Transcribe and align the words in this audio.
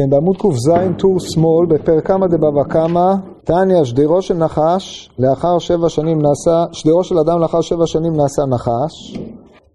כן, 0.00 0.10
בעמוד 0.10 0.36
ק"ז, 0.36 0.70
טור 0.98 1.16
שמאל, 1.20 1.66
בפרק 1.68 2.06
כמה 2.06 2.26
דבבא 2.26 2.64
קמא, 2.68 3.14
תניא, 3.44 3.84
שדירו 3.84 4.22
של 4.22 4.34
נחש, 4.34 5.10
לאחר 5.18 5.58
שבע 5.58 5.88
שנים 5.88 6.18
נעשה, 6.22 6.64
שדירו 6.72 7.04
של 7.04 7.18
אדם 7.18 7.40
לאחר 7.40 7.60
שבע 7.60 7.86
שנים 7.86 8.12
נעשה 8.12 8.42
נחש, 8.54 9.18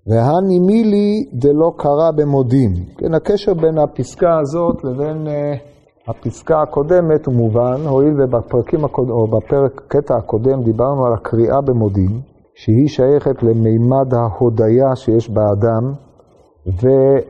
והנימילי 0.07 1.25
דלא 1.33 1.71
קרא 1.77 2.11
במודים. 2.15 2.73
כן, 2.97 3.13
הקשר 3.13 3.53
בין 3.53 3.77
הפסקה 3.77 4.39
הזאת 4.39 4.83
לבין 4.83 5.27
uh, 5.27 6.09
הפסקה 6.09 6.61
הקודמת 6.61 7.25
הוא 7.25 7.35
מובן, 7.35 7.87
הואיל 7.87 8.13
ובפרקים 8.21 8.85
הקוד... 8.85 9.09
או 9.09 9.27
בפרק, 9.27 9.81
קטע 9.87 10.15
הקודם, 10.17 10.63
דיברנו 10.63 11.05
על 11.05 11.13
הקריאה 11.13 11.61
במודים, 11.61 12.21
שהיא 12.55 12.87
שייכת 12.87 13.43
למימד 13.43 14.13
ההודיה 14.13 14.95
שיש 14.95 15.29
באדם, 15.29 16.04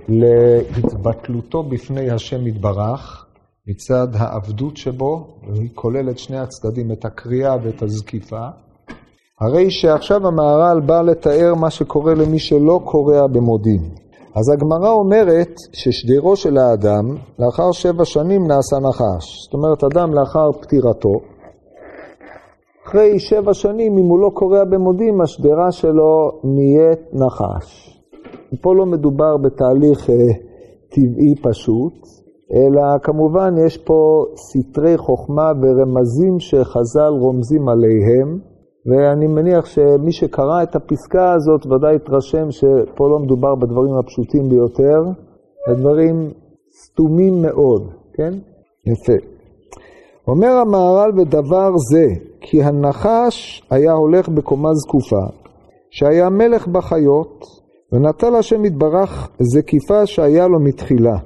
ולהתבטלותו 0.10 1.64
בפני 1.64 2.12
השם 2.12 2.48
יתברך, 2.48 3.26
מצד 3.68 4.08
העבדות 4.14 4.78
שבו, 4.78 5.28
והיא 5.48 5.70
כוללת 5.74 6.20
שני 6.20 6.38
הצדדים, 6.38 6.92
את 6.92 7.06
הקריאה 7.06 7.56
ואת 7.64 7.82
הזקיפה. 7.82 8.48
הרי 9.42 9.72
שעכשיו 9.72 10.28
המהר"ל 10.28 10.80
בא 10.80 11.02
לתאר 11.02 11.56
מה 11.56 11.70
שקורה 11.70 12.14
למי 12.14 12.40
שלא 12.40 12.82
קורא 12.84 13.28
במודים. 13.28 13.82
אז 14.36 14.50
הגמרא 14.54 14.90
אומרת 14.90 15.54
ששדירו 15.74 16.36
של 16.36 16.58
האדם, 16.58 17.16
לאחר 17.40 17.72
שבע 17.72 18.06
שנים 18.06 18.48
נעשה 18.48 18.76
נחש. 18.80 19.44
זאת 19.44 19.54
אומרת, 19.54 19.84
אדם 19.84 20.14
לאחר 20.14 20.52
פטירתו, 20.52 21.20
אחרי 22.88 23.20
שבע 23.20 23.54
שנים, 23.54 23.98
אם 23.98 24.06
הוא 24.06 24.20
לא 24.20 24.30
קורא 24.34 24.64
במודים, 24.64 25.22
השדרה 25.22 25.72
שלו 25.72 26.32
נהיית 26.44 27.00
נחש. 27.14 27.95
פה 28.62 28.76
לא 28.76 28.86
מדובר 28.86 29.38
בתהליך 29.38 30.10
אה, 30.10 30.16
טבעי 30.90 31.36
פשוט, 31.42 31.94
אלא 32.54 32.98
כמובן 33.04 33.54
יש 33.66 33.78
פה 33.78 34.24
סתרי 34.36 34.98
חוכמה 34.98 35.52
ורמזים 35.62 36.40
שחז"ל 36.40 37.14
רומזים 37.20 37.70
עליהם, 37.70 38.40
ואני 38.86 39.28
מניח 39.28 39.66
שמי 39.66 40.12
שקרא 40.12 40.64
את 40.64 40.76
הפסקה 40.76 41.34
הזאת 41.34 41.66
ודאי 41.66 41.96
התרשם 41.96 42.52
שפה 42.52 43.10
לא 43.10 43.20
מדובר 43.20 43.56
בדברים 43.56 43.94
הפשוטים 43.94 44.50
ביותר, 44.50 45.02
בדברים 45.70 46.32
סתומים 46.84 47.42
מאוד, 47.42 47.90
כן? 48.14 48.34
יפה. 48.86 49.36
אומר 50.28 50.48
המהר"ל 50.48 51.12
בדבר 51.12 51.70
זה, 51.92 52.06
כי 52.42 52.64
הנחש 52.64 53.68
היה 53.70 53.92
הולך 53.92 54.30
בקומה 54.30 54.70
זקופה, 54.74 55.26
שהיה 55.92 56.30
מלך 56.30 56.68
בחיות, 56.68 57.46
ונטל 57.92 58.36
השם 58.36 58.66
יתברך 58.66 59.30
זקיפה 59.40 60.06
שהיה 60.06 60.48
לו 60.48 60.60
מתחילה, 60.60 61.18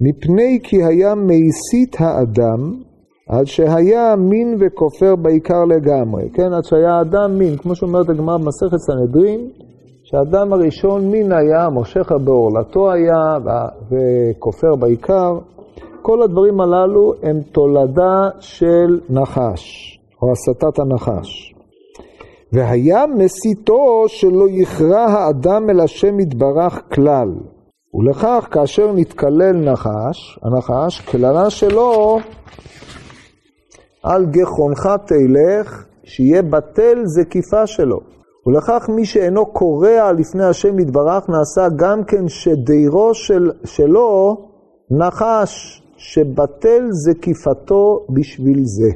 מפני 0.00 0.58
כי 0.62 0.84
היה 0.84 1.14
מייסית 1.14 1.96
האדם, 1.98 2.74
עד 3.28 3.44
שהיה 3.44 4.16
מין 4.16 4.56
וכופר 4.60 5.16
בעיקר 5.16 5.64
לגמרי, 5.64 6.30
כן? 6.34 6.52
עד 6.52 6.64
שהיה 6.64 7.00
אדם 7.00 7.38
מין, 7.38 7.56
כמו 7.56 7.74
שאומרת 7.74 8.08
הגמרא 8.08 8.36
במסכת 8.36 8.78
סנהדרין, 8.78 9.50
שהאדם 10.04 10.52
הראשון 10.52 11.10
מין 11.10 11.32
היה, 11.32 11.68
מושך 11.68 12.12
בעורלתו 12.24 12.92
היה, 12.92 13.38
וכופר 13.90 14.76
בעיקר. 14.76 15.38
כל 16.02 16.22
הדברים 16.22 16.60
הללו 16.60 17.12
הם 17.22 17.40
תולדה 17.52 18.28
של 18.40 19.00
נחש, 19.10 19.98
או 20.22 20.32
הסטת 20.32 20.78
הנחש. 20.78 21.55
והיה 22.52 23.06
מסיתו 23.06 24.04
שלא 24.08 24.46
יכרע 24.50 25.00
האדם 25.00 25.70
אל 25.70 25.80
השם 25.80 26.20
יתברך 26.20 26.82
כלל. 26.94 27.28
ולכך 27.94 28.48
כאשר 28.50 28.92
נתקלל 28.92 29.52
נחש, 29.52 30.38
הנחש, 30.42 31.00
קללה 31.00 31.50
שלו 31.50 32.18
על 34.02 34.26
גחונך 34.26 34.88
תלך, 35.06 35.86
שיהיה 36.04 36.42
בטל 36.42 37.02
זקיפה 37.04 37.66
שלו. 37.66 38.00
ולכך 38.46 38.88
מי 38.88 39.04
שאינו 39.04 39.46
קורע 39.46 40.12
לפני 40.12 40.44
השם 40.44 40.78
יתברך 40.78 41.28
נעשה 41.28 41.68
גם 41.76 42.04
כן 42.04 42.28
שדירו 42.28 43.14
של, 43.14 43.50
שלו 43.64 44.36
נחש, 44.90 45.82
שבטל 45.96 46.88
זקיפתו 46.90 48.06
בשביל 48.10 48.62
זה. 48.64 48.90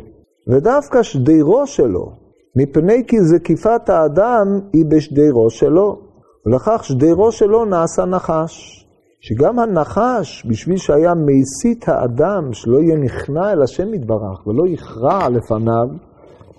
ודווקא 0.49 1.03
שדירו 1.03 1.67
שלו, 1.67 2.13
מפני 2.57 3.07
כי 3.07 3.17
זקיפת 3.21 3.89
האדם 3.89 4.61
היא 4.73 4.85
בשדירו 4.89 5.51
שלו, 5.51 5.99
ולכך 6.47 6.85
שדירו 6.85 7.33
שלו 7.33 7.65
נעשה 7.65 8.05
נחש. 8.05 8.87
שגם 9.21 9.59
הנחש, 9.59 10.47
בשביל 10.47 10.77
שהיה 10.77 11.13
מסית 11.15 11.89
האדם, 11.89 12.53
שלא 12.53 12.79
יהיה 12.79 12.97
נכנע 12.97 13.53
אל 13.53 13.63
השם 13.63 13.95
יתברך 13.95 14.47
ולא 14.47 14.69
יכרע 14.69 15.29
לפניו, 15.29 15.89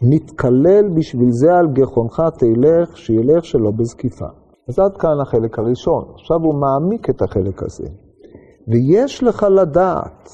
נתקלל 0.01 0.89
בשביל 0.95 1.31
זה 1.31 1.53
על 1.57 1.67
גחונך 1.67 2.21
תלך, 2.37 2.97
שילך 2.97 3.45
שלא 3.45 3.71
בזקיפה. 3.71 4.25
אז 4.69 4.79
עד 4.79 4.97
כאן 4.97 5.19
החלק 5.21 5.59
הראשון. 5.59 6.03
עכשיו 6.13 6.37
הוא 6.41 6.55
מעמיק 6.55 7.09
את 7.09 7.21
החלק 7.21 7.63
הזה. 7.63 7.87
ויש 8.67 9.23
לך 9.23 9.43
לדעת 9.43 10.29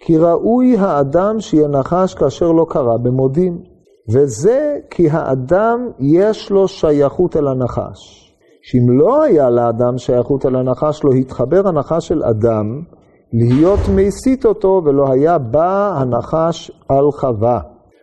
כי 0.00 0.16
ראוי 0.16 0.76
האדם 0.76 1.40
שיהיה 1.40 1.68
נחש 1.68 2.14
כאשר 2.14 2.52
לא 2.52 2.66
קרא 2.68 2.96
במודים. 2.96 3.62
וזה 4.12 4.78
כי 4.90 5.10
האדם 5.10 5.88
יש 5.98 6.50
לו 6.50 6.68
שייכות 6.68 7.36
אל 7.36 7.48
הנחש. 7.48 8.30
שאם 8.62 8.98
לא 8.98 9.22
היה 9.22 9.50
לאדם 9.50 9.98
שייכות 9.98 10.46
אל 10.46 10.56
הנחש, 10.56 11.04
לא 11.04 11.10
התחבר 11.10 11.68
הנחש 11.68 12.08
של 12.08 12.22
אדם 12.24 12.82
להיות 13.32 13.80
מסית 13.94 14.46
אותו, 14.46 14.82
ולא 14.84 15.12
היה 15.12 15.38
בא 15.38 15.92
הנחש 15.96 16.70
על 16.88 17.12
חווה. 17.12 17.60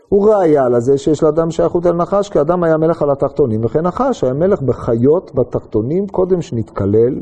הוא 0.09 0.29
ראיה 0.29 0.69
לזה 0.69 0.97
שיש 0.97 1.23
לאדם 1.23 1.51
שייכות 1.51 1.85
אל 1.85 1.93
נחש, 1.93 2.29
כי 2.29 2.41
אדם 2.41 2.63
היה 2.63 2.77
מלך 2.77 3.01
על 3.01 3.11
התחתונים, 3.11 3.65
וכן 3.65 3.81
נחש 3.81 4.23
היה 4.23 4.33
מלך 4.33 4.61
בחיות 4.61 5.31
בתחתונים 5.35 6.07
קודם 6.07 6.41
שנתקלל, 6.41 7.21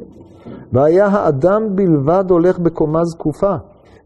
והיה 0.73 1.07
האדם 1.07 1.75
בלבד 1.75 2.25
הולך 2.29 2.59
בקומה 2.59 3.06
זקופה. 3.06 3.56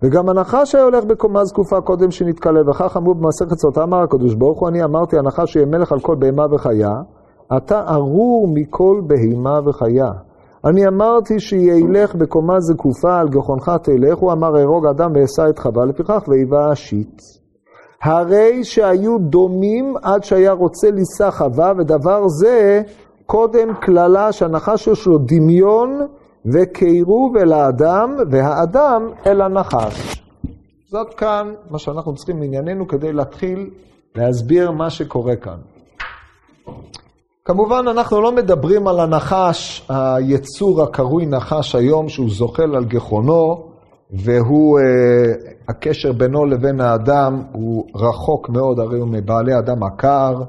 וגם 0.03 0.29
הנחש 0.29 0.75
היה 0.75 0.83
הולך 0.83 1.05
בקומה 1.05 1.45
זקופה 1.45 1.81
קודם 1.81 2.11
שנתקלל, 2.11 2.69
וכך 2.69 2.97
אמרו 2.97 3.15
במסכת 3.15 3.57
סוטה, 3.57 3.83
אמר 3.83 3.97
הקדוש 4.03 4.35
ברוך 4.35 4.59
הוא, 4.59 4.69
אני 4.69 4.83
אמרתי, 4.83 5.17
הנחש 5.17 5.55
יהיה 5.55 5.65
מלך 5.65 5.91
על 5.91 5.99
כל 5.99 6.15
בהמה 6.15 6.45
וחיה, 6.51 6.91
אתה 7.57 7.83
ארור 7.87 8.47
מכל 8.53 9.01
בהמה 9.07 9.59
וחיה. 9.65 10.11
אני 10.65 10.87
אמרתי 10.87 11.39
שילך 11.39 12.15
בקומה 12.15 12.59
זקופה 12.59 13.19
על 13.19 13.29
גחונך 13.29 13.71
תלך, 13.83 14.17
הוא 14.17 14.31
אמר 14.31 14.57
אהרוג 14.57 14.87
אדם 14.87 15.11
ואשא 15.15 15.49
את 15.49 15.59
חווה, 15.59 15.85
לפיכך 15.85 16.23
ואיבה 16.27 16.73
אשית. 16.73 17.21
הרי 18.03 18.63
שהיו 18.63 19.17
דומים 19.19 19.93
עד 20.03 20.23
שהיה 20.23 20.51
רוצה 20.51 20.91
לישא 20.91 21.31
חווה, 21.31 21.71
ודבר 21.77 22.27
זה 22.27 22.81
קודם 23.25 23.73
קללה 23.81 24.31
שהנחש 24.31 24.87
יש 24.87 25.07
לו 25.07 25.17
דמיון 25.17 26.07
וקירוב 26.45 27.37
אל 27.37 27.53
האדם, 27.53 28.15
והאדם 28.31 29.07
אל 29.25 29.41
הנחש. 29.41 30.23
זאת 30.89 31.13
כאן 31.13 31.53
מה 31.69 31.79
שאנחנו 31.79 32.15
צריכים 32.15 32.41
לענייננו 32.41 32.87
כדי 32.87 33.13
להתחיל 33.13 33.69
להסביר 34.15 34.71
מה 34.71 34.89
שקורה 34.89 35.35
כאן. 35.35 35.57
כמובן, 37.45 37.85
אנחנו 37.87 38.21
לא 38.21 38.31
מדברים 38.31 38.87
על 38.87 38.99
הנחש, 38.99 39.87
היצור 39.89 40.83
הקרוי 40.83 41.25
נחש 41.25 41.75
היום, 41.75 42.09
שהוא 42.09 42.29
זוחל 42.29 42.75
על 42.75 42.85
גחונו, 42.85 43.69
והוא, 44.11 44.79
אה, 44.79 45.33
הקשר 45.69 46.11
בינו 46.11 46.45
לבין 46.45 46.81
האדם 46.81 47.41
הוא 47.51 47.85
רחוק 47.95 48.49
מאוד, 48.49 48.79
הרי 48.79 48.99
הוא 48.99 49.07
מבעלי 49.07 49.57
אדם 49.57 49.83
עקר, 49.83 50.41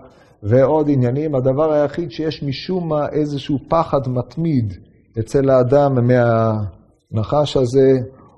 ועוד 0.43 0.87
עניינים. 0.91 1.35
הדבר 1.35 1.73
היחיד 1.73 2.11
שיש 2.11 2.43
משום 2.43 2.89
מה 2.89 3.09
איזשהו 3.09 3.59
פחד 3.69 4.09
מתמיד 4.09 4.75
אצל 5.19 5.51
האדם 5.51 5.95
מהנחש 5.95 7.57
הזה, 7.57 7.91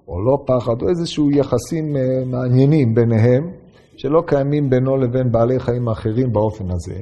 או 0.09 0.21
לא 0.25 0.37
פחד, 0.47 0.83
או 0.83 0.89
איזשהו 0.89 1.31
יחסים 1.31 1.97
אה, 1.97 2.25
מעניינים 2.27 2.95
ביניהם, 2.95 3.51
שלא 3.97 4.23
קיימים 4.27 4.71
בינו 4.71 4.97
לבין 4.97 5.33
בעלי 5.33 5.61
חיים 5.61 5.89
אחרים 5.89 6.33
באופן 6.33 6.71
הזה. 6.71 6.95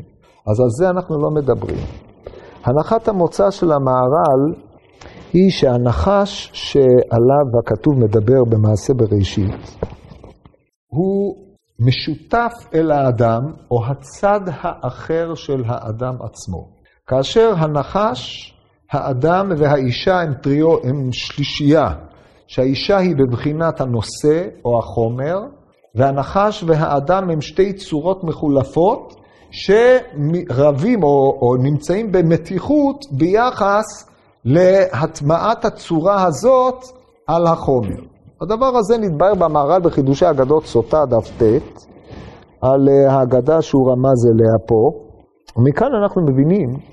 אז 0.47 0.61
על 0.61 0.71
זה 0.79 0.91
אנחנו 0.91 1.19
לא 1.23 1.31
מדברים. 1.31 1.85
הנחת 2.65 3.09
המוצא 3.09 3.51
של 3.51 3.73
המהר"ל 3.73 4.55
היא 5.33 5.51
שהנחש 5.51 6.51
שעליו 6.53 7.47
הכתוב 7.61 7.95
מדבר 7.99 8.45
במעשה 8.51 8.95
בראשית, 8.95 9.77
הוא 10.87 11.35
משותף 11.81 12.53
אל 12.75 12.91
האדם, 12.91 13.41
או 13.71 13.87
הצד 13.87 14.41
האחר 14.47 15.35
של 15.35 15.63
האדם 15.67 16.15
עצמו. 16.23 16.69
כאשר 17.07 17.53
הנחש 17.57 18.55
האדם 18.93 19.53
והאישה 19.57 20.21
הם 20.21 20.35
טריו, 20.35 20.75
הם 20.85 21.09
שלישייה, 21.13 21.89
שהאישה 22.47 22.97
היא 22.97 23.17
בבחינת 23.17 23.81
הנושא 23.81 24.47
או 24.65 24.79
החומר, 24.79 25.39
והנחש 25.95 26.65
והאדם 26.67 27.31
הם 27.31 27.41
שתי 27.41 27.73
צורות 27.73 28.25
מחולפות 28.25 29.15
שרבים 29.51 31.03
או, 31.03 31.39
או 31.43 31.57
נמצאים 31.57 32.13
במתיחות 32.13 33.07
ביחס 33.11 34.11
להטמעת 34.45 35.65
הצורה 35.65 36.25
הזאת 36.25 36.85
על 37.27 37.47
החומר. 37.47 38.01
הדבר 38.41 38.77
הזה 38.77 38.99
נתבהר 38.99 39.35
במהר"ל 39.35 39.81
בחידושי 39.81 40.31
אגדות 40.31 40.67
סוטה 40.67 41.07
דף 41.07 41.31
ט', 41.39 41.43
על 42.61 42.89
אה, 42.89 43.13
ההגדה 43.13 43.63
שהוא 43.63 43.91
רמז 43.91 44.27
אליה 44.27 44.59
פה. 44.67 44.91
ומכאן 45.57 45.89
אנחנו 46.03 46.23
מבינים 46.23 46.90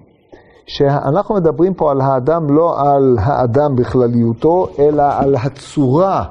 שאנחנו 0.67 1.35
מדברים 1.35 1.73
פה 1.73 1.91
על 1.91 2.01
האדם, 2.01 2.55
לא 2.55 2.81
על 2.81 3.17
האדם 3.21 3.75
בכלליותו, 3.75 4.67
אלא 4.79 5.03
על 5.17 5.35
הצורה 5.35 6.23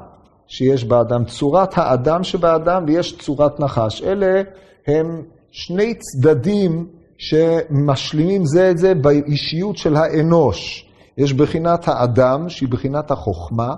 שיש 0.47 0.85
באדם, 0.85 1.25
צורת 1.25 1.77
האדם 1.77 2.23
שבאדם 2.23 2.83
ויש 2.87 3.17
צורת 3.17 3.59
נחש. 3.59 4.03
אלה 4.03 4.41
הם 4.87 5.21
שני 5.51 5.93
צדדים 5.95 6.87
שמשלימים 7.17 8.45
זה 8.45 8.71
את 8.71 8.77
זה 8.77 8.95
באישיות 8.95 9.77
של 9.77 9.95
האנוש. 9.95 10.87
יש 11.17 11.33
בחינת 11.33 11.87
האדם, 11.87 12.49
שהיא 12.49 12.69
בחינת 12.69 13.11
החוכמה, 13.11 13.75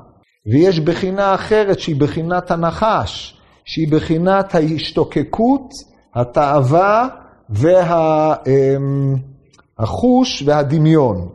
ויש 0.51 0.79
בחינה 0.79 1.35
אחרת 1.35 1.79
שהיא 1.79 1.99
בחינת 1.99 2.51
הנחש, 2.51 3.41
שהיא 3.65 3.91
בחינת 3.91 4.55
ההשתוקקות, 4.55 5.69
התאווה 6.15 7.07
והחוש 9.79 10.43
והדמיון. 10.45 11.29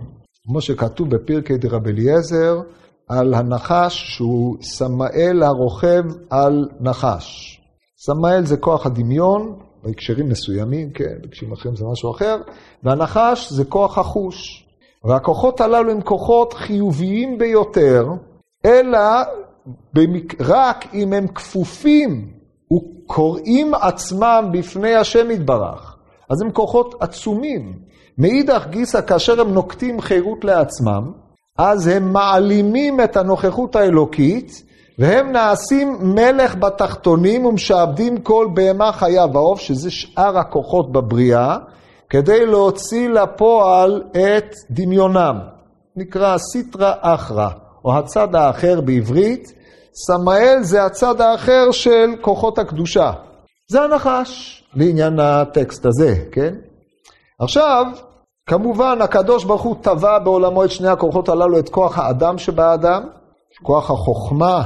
כמו 0.46 0.60
שכתוב 0.60 1.10
בפרקי 1.10 1.56
דרב 1.56 1.86
אליעזר, 1.86 2.60
על 3.08 3.34
הנחש 3.34 4.16
שהוא 4.16 4.56
סמאל 4.62 5.42
הרוכב 5.42 6.04
על 6.30 6.68
נחש. 6.80 7.60
סמאל 7.96 8.46
זה 8.46 8.56
כוח 8.56 8.86
הדמיון, 8.86 9.58
בהקשרים 9.82 10.28
מסוימים, 10.28 10.90
כן, 10.90 11.14
בהקשרים 11.22 11.52
אחרים 11.52 11.76
זה 11.76 11.84
משהו 11.92 12.10
אחר, 12.10 12.36
והנחש 12.82 13.52
זה 13.52 13.64
כוח 13.64 13.98
החוש. 13.98 14.66
והכוחות 15.04 15.60
הללו 15.60 15.90
הם 15.90 16.00
כוחות 16.00 16.52
חיוביים 16.52 17.38
ביותר, 17.38 18.06
אלא 18.66 18.98
במק... 19.92 20.40
רק 20.40 20.94
אם 20.94 21.12
הם 21.12 21.26
כפופים 21.26 22.32
וקוראים 22.72 23.74
עצמם 23.74 24.50
בפני 24.52 24.94
השם 24.94 25.30
יתברך. 25.30 25.96
אז 26.30 26.42
הם 26.42 26.52
כוחות 26.52 26.94
עצומים. 27.00 27.78
מאידך 28.18 28.66
גיסא, 28.70 29.00
כאשר 29.00 29.40
הם 29.40 29.54
נוקטים 29.54 30.00
חירות 30.00 30.44
לעצמם, 30.44 31.12
אז 31.58 31.86
הם 31.86 32.12
מעלימים 32.12 33.00
את 33.00 33.16
הנוכחות 33.16 33.76
האלוקית, 33.76 34.62
והם 34.98 35.32
נעשים 35.32 35.96
מלך 36.00 36.56
בתחתונים 36.56 37.46
ומשעבדים 37.46 38.20
כל 38.20 38.48
בהמה 38.54 38.92
חיה 38.92 39.26
ועוף, 39.32 39.60
שזה 39.60 39.90
שאר 39.90 40.38
הכוחות 40.38 40.92
בבריאה, 40.92 41.56
כדי 42.10 42.46
להוציא 42.46 43.08
לפועל 43.08 44.02
את 44.10 44.54
דמיונם. 44.70 45.38
נקרא 45.96 46.38
סיטרא 46.38 46.92
אחרא, 47.00 47.48
או 47.84 47.98
הצד 47.98 48.34
האחר 48.34 48.80
בעברית. 48.80 49.52
סמאל 50.06 50.58
זה 50.62 50.84
הצד 50.84 51.20
האחר 51.20 51.70
של 51.70 52.10
כוחות 52.20 52.58
הקדושה. 52.58 53.12
זה 53.70 53.82
הנחש 53.82 54.64
לעניין 54.74 55.18
הטקסט 55.20 55.86
הזה, 55.86 56.14
כן? 56.32 56.54
עכשיו, 57.38 57.86
כמובן, 58.48 58.98
הקדוש 59.00 59.44
ברוך 59.44 59.62
הוא 59.62 59.76
טבע 59.80 60.18
בעולמו 60.18 60.64
את 60.64 60.70
שני 60.70 60.88
הכוחות 60.88 61.28
הללו, 61.28 61.58
את 61.58 61.68
כוח 61.68 61.98
האדם 61.98 62.38
שבאדם, 62.38 63.02
כוח 63.62 63.90
החוכמה 63.90 64.62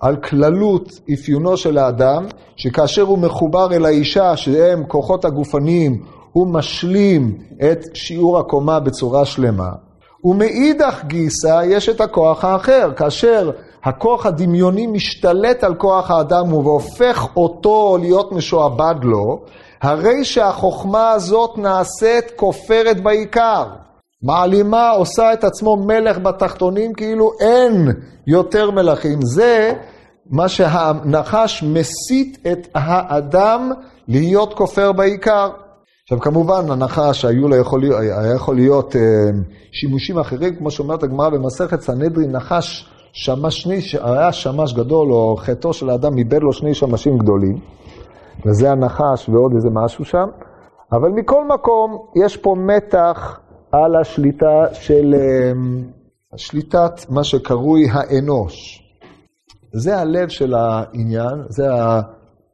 על 0.00 0.16
כללות 0.16 0.88
אפיונו 1.14 1.56
של 1.56 1.78
האדם, 1.78 2.26
שכאשר 2.56 3.02
הוא 3.02 3.18
מחובר 3.18 3.72
אל 3.72 3.84
האישה, 3.84 4.36
שהם 4.36 4.84
כוחות 4.88 5.24
הגופניים, 5.24 6.04
הוא 6.32 6.46
משלים 6.46 7.38
את 7.70 7.84
שיעור 7.94 8.38
הקומה 8.38 8.80
בצורה 8.80 9.24
שלמה. 9.24 9.70
ומאידך 10.24 11.04
גיסא 11.06 11.62
יש 11.64 11.88
את 11.88 12.00
הכוח 12.00 12.44
האחר, 12.44 12.92
כאשר 12.96 13.50
הכוח 13.84 14.26
הדמיוני 14.26 14.86
משתלט 14.86 15.64
על 15.64 15.74
כוח 15.74 16.10
האדם 16.10 16.52
והופך 16.52 17.26
אותו 17.36 17.98
להיות 18.00 18.32
משועבד 18.32 18.94
לו, 19.02 19.44
הרי 19.84 20.24
שהחוכמה 20.24 21.10
הזאת 21.10 21.58
נעשית 21.58 22.30
כופרת 22.36 23.02
בעיקר. 23.02 23.64
מעלימה, 24.22 24.90
עושה 24.90 25.32
את 25.32 25.44
עצמו 25.44 25.76
מלך 25.76 26.18
בתחתונים 26.18 26.92
כאילו 26.92 27.30
אין 27.40 27.88
יותר 28.26 28.70
מלכים. 28.70 29.18
זה 29.22 29.72
מה 30.30 30.48
שהנחש 30.48 31.62
מסית 31.62 32.38
את 32.52 32.68
האדם 32.74 33.72
להיות 34.08 34.54
כופר 34.54 34.92
בעיקר. 34.92 35.50
עכשיו 36.02 36.20
כמובן, 36.20 36.70
הנחש 36.70 37.24
היו 37.24 37.48
לו 37.48 37.56
יכול, 37.56 37.82
היה 37.92 38.34
יכול 38.34 38.56
להיות 38.56 38.96
אה, 38.96 39.00
שימושים 39.72 40.18
אחרים, 40.18 40.56
כמו 40.56 40.70
שאומרת 40.70 41.02
הגמרא 41.02 41.28
במסכת 41.28 41.80
סנהדרין, 41.80 42.32
נחש 42.36 42.88
שמש 43.12 43.62
שני, 43.62 43.80
היה 44.02 44.32
שמש 44.32 44.72
גדול, 44.72 45.12
או 45.12 45.36
חטאו 45.36 45.72
של 45.72 45.90
האדם 45.90 46.18
איבד 46.18 46.42
לו 46.42 46.52
שני 46.52 46.74
שמשים 46.74 47.18
גדולים, 47.18 47.58
וזה 48.46 48.70
הנחש 48.70 49.28
ועוד 49.28 49.52
איזה 49.54 49.68
משהו 49.72 50.04
שם, 50.04 50.26
אבל 50.92 51.10
מכל 51.10 51.44
מקום, 51.54 51.98
יש 52.24 52.36
פה 52.36 52.54
מתח 52.58 53.40
על 53.72 53.96
השליטה 54.00 54.64
של, 54.72 55.14
אה, 55.14 55.52
שליטת 56.36 57.10
מה 57.10 57.24
שקרוי 57.24 57.86
האנוש. 57.92 58.80
זה 59.72 59.98
הלב 59.98 60.28
של 60.28 60.54
העניין, 60.54 61.42
זה 61.48 61.64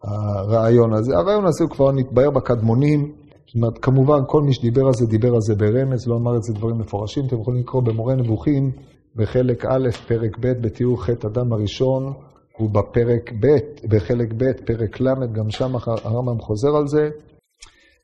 הרעיון 0.02 0.92
הזה. 0.92 1.16
הרעיון 1.16 1.46
הזה 1.46 1.64
הוא 1.64 1.70
כבר 1.70 1.92
נתבהר 1.92 2.30
בקדמונים. 2.30 3.12
זאת 3.46 3.54
אומרת, 3.54 3.78
כמובן, 3.78 4.18
כל 4.26 4.42
מי 4.42 4.52
שדיבר 4.52 4.86
על 4.86 4.92
זה, 4.92 5.06
דיבר 5.06 5.34
על 5.34 5.40
זה 5.40 5.54
ברמז, 5.54 6.08
לא 6.08 6.16
אמר 6.16 6.36
את 6.36 6.42
זה 6.42 6.54
דברים 6.54 6.78
מפורשים. 6.78 7.26
אתם 7.26 7.40
יכולים 7.40 7.60
לקרוא 7.60 7.82
במורה 7.82 8.14
נבוכים, 8.14 8.70
בחלק 9.16 9.64
א', 9.64 9.88
פרק 10.08 10.38
ב', 10.40 10.62
בתיאור 10.62 11.02
חטא 11.04 11.26
אדם 11.26 11.52
הראשון, 11.52 12.12
ובפרק 12.60 13.32
ב', 13.40 13.58
בחלק 13.88 14.32
ב', 14.36 14.52
פרק 14.64 15.00
ל', 15.00 15.26
גם 15.32 15.50
שם 15.50 15.72
הרמב"ם 16.04 16.40
חוזר 16.40 16.76
על 16.76 16.86
זה. 16.86 17.10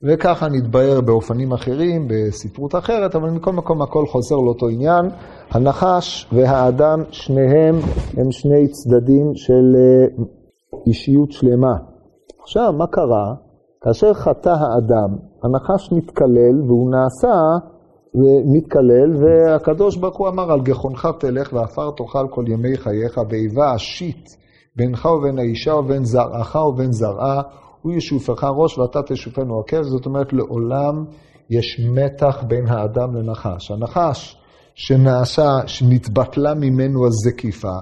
וככה 0.02 0.48
נתבהר 0.48 1.00
באופנים 1.00 1.52
אחרים, 1.52 2.08
בספרות 2.08 2.74
אחרת, 2.74 3.14
אבל 3.14 3.30
מכל 3.30 3.52
מקום 3.52 3.82
הכל 3.82 4.06
חוזר 4.06 4.36
לאותו 4.36 4.68
עניין. 4.68 5.06
הנחש 5.50 6.26
והאדם, 6.32 7.02
שניהם 7.10 7.74
הם 8.16 8.32
שני 8.32 8.68
צדדים 8.68 9.34
של 9.34 9.76
אה, 9.76 10.24
אישיות 10.86 11.32
שלמה. 11.32 11.76
עכשיו, 12.42 12.72
מה 12.72 12.86
קרה? 12.86 13.34
כאשר 13.82 14.14
חטא 14.14 14.48
האדם, 14.48 15.16
הנחש 15.42 15.92
מתקלל 15.92 16.62
והוא 16.66 16.90
נעשה 16.90 17.42
מתקלל, 18.44 19.16
והקדוש 19.16 19.96
ברוך 19.96 20.16
הוא 20.16 20.28
אמר, 20.28 20.52
על 20.52 20.60
גחונך 20.60 21.08
תלך 21.18 21.52
ועפר 21.52 21.90
תאכל 21.90 22.28
כל 22.30 22.44
ימי 22.48 22.76
חייך, 22.76 23.20
ואיבה 23.28 23.76
אשית 23.76 24.45
בינך 24.76 25.04
ובין 25.04 25.38
האישה 25.38 25.74
ובין 25.74 26.04
זרעך 26.04 26.54
ובין 26.54 26.92
זרעה, 26.92 27.42
הוא 27.82 27.92
ישופך 27.92 28.44
ראש 28.56 28.78
ואתה 28.78 29.02
תשופנו 29.02 29.60
עקב, 29.60 29.82
זאת 29.82 30.06
אומרת 30.06 30.32
לעולם 30.32 31.04
יש 31.50 31.80
מתח 31.94 32.44
בין 32.48 32.66
האדם 32.66 33.16
לנחש. 33.16 33.70
הנחש 33.70 34.36
שנעשה, 34.74 35.58
שנתבטלה 35.66 36.54
ממנו 36.54 37.06
הזקיפה, 37.06 37.76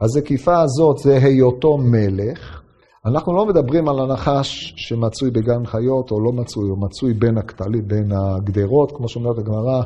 הזקיפה 0.00 0.60
הזאת 0.60 0.98
זה 0.98 1.18
היותו 1.22 1.78
מלך. 1.78 2.62
אנחנו 3.06 3.36
לא 3.36 3.46
מדברים 3.46 3.88
על 3.88 4.00
הנחש 4.00 4.74
שמצוי 4.76 5.30
בגן 5.30 5.66
חיות 5.66 6.10
או 6.10 6.20
לא 6.20 6.32
מצוי, 6.32 6.70
או 6.70 6.76
מצוי 6.76 7.14
בין 7.14 7.38
הכתלים, 7.38 7.88
בין 7.88 8.12
הגדרות, 8.12 8.92
כמו 8.96 9.08
שאומרת 9.08 9.38
הגמרא, 9.38 9.82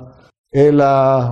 אלא, 0.57 0.85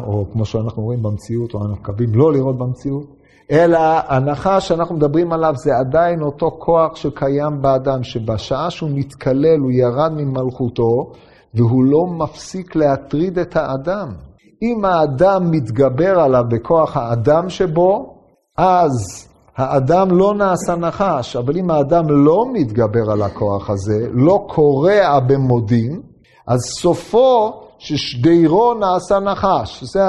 או 0.06 0.26
כמו 0.32 0.44
שאנחנו 0.44 0.82
רואים 0.82 1.02
במציאות, 1.02 1.54
או 1.54 1.60
אנחנו 1.60 1.74
מקווים 1.74 2.14
לא 2.14 2.32
לראות 2.32 2.58
במציאות, 2.58 3.19
אלא 3.50 3.78
הנחש 4.08 4.68
שאנחנו 4.68 4.94
מדברים 4.94 5.32
עליו 5.32 5.52
זה 5.56 5.76
עדיין 5.76 6.22
אותו 6.22 6.50
כוח 6.58 6.96
שקיים 6.96 7.62
באדם, 7.62 8.02
שבשעה 8.02 8.70
שהוא 8.70 8.90
מתקלל, 8.94 9.58
הוא 9.58 9.70
ירד 9.70 10.12
ממלכותו, 10.12 11.12
והוא 11.54 11.84
לא 11.84 12.06
מפסיק 12.06 12.76
להטריד 12.76 13.38
את 13.38 13.56
האדם. 13.56 14.14
אם 14.62 14.84
האדם 14.84 15.50
מתגבר 15.50 16.20
עליו 16.20 16.44
בכוח 16.50 16.96
האדם 16.96 17.48
שבו, 17.48 18.14
אז 18.56 19.28
האדם 19.56 20.10
לא 20.10 20.34
נעשה 20.34 20.76
נחש, 20.76 21.36
אבל 21.36 21.56
אם 21.56 21.70
האדם 21.70 22.04
לא 22.08 22.44
מתגבר 22.52 23.10
על 23.12 23.22
הכוח 23.22 23.70
הזה, 23.70 24.06
לא 24.12 24.44
קורע 24.48 25.20
במודים, 25.20 26.02
אז 26.46 26.58
סופו 26.60 27.52
ששדירו 27.78 28.74
נעשה 28.74 29.20
נחש. 29.20 29.84
זה 29.84 30.00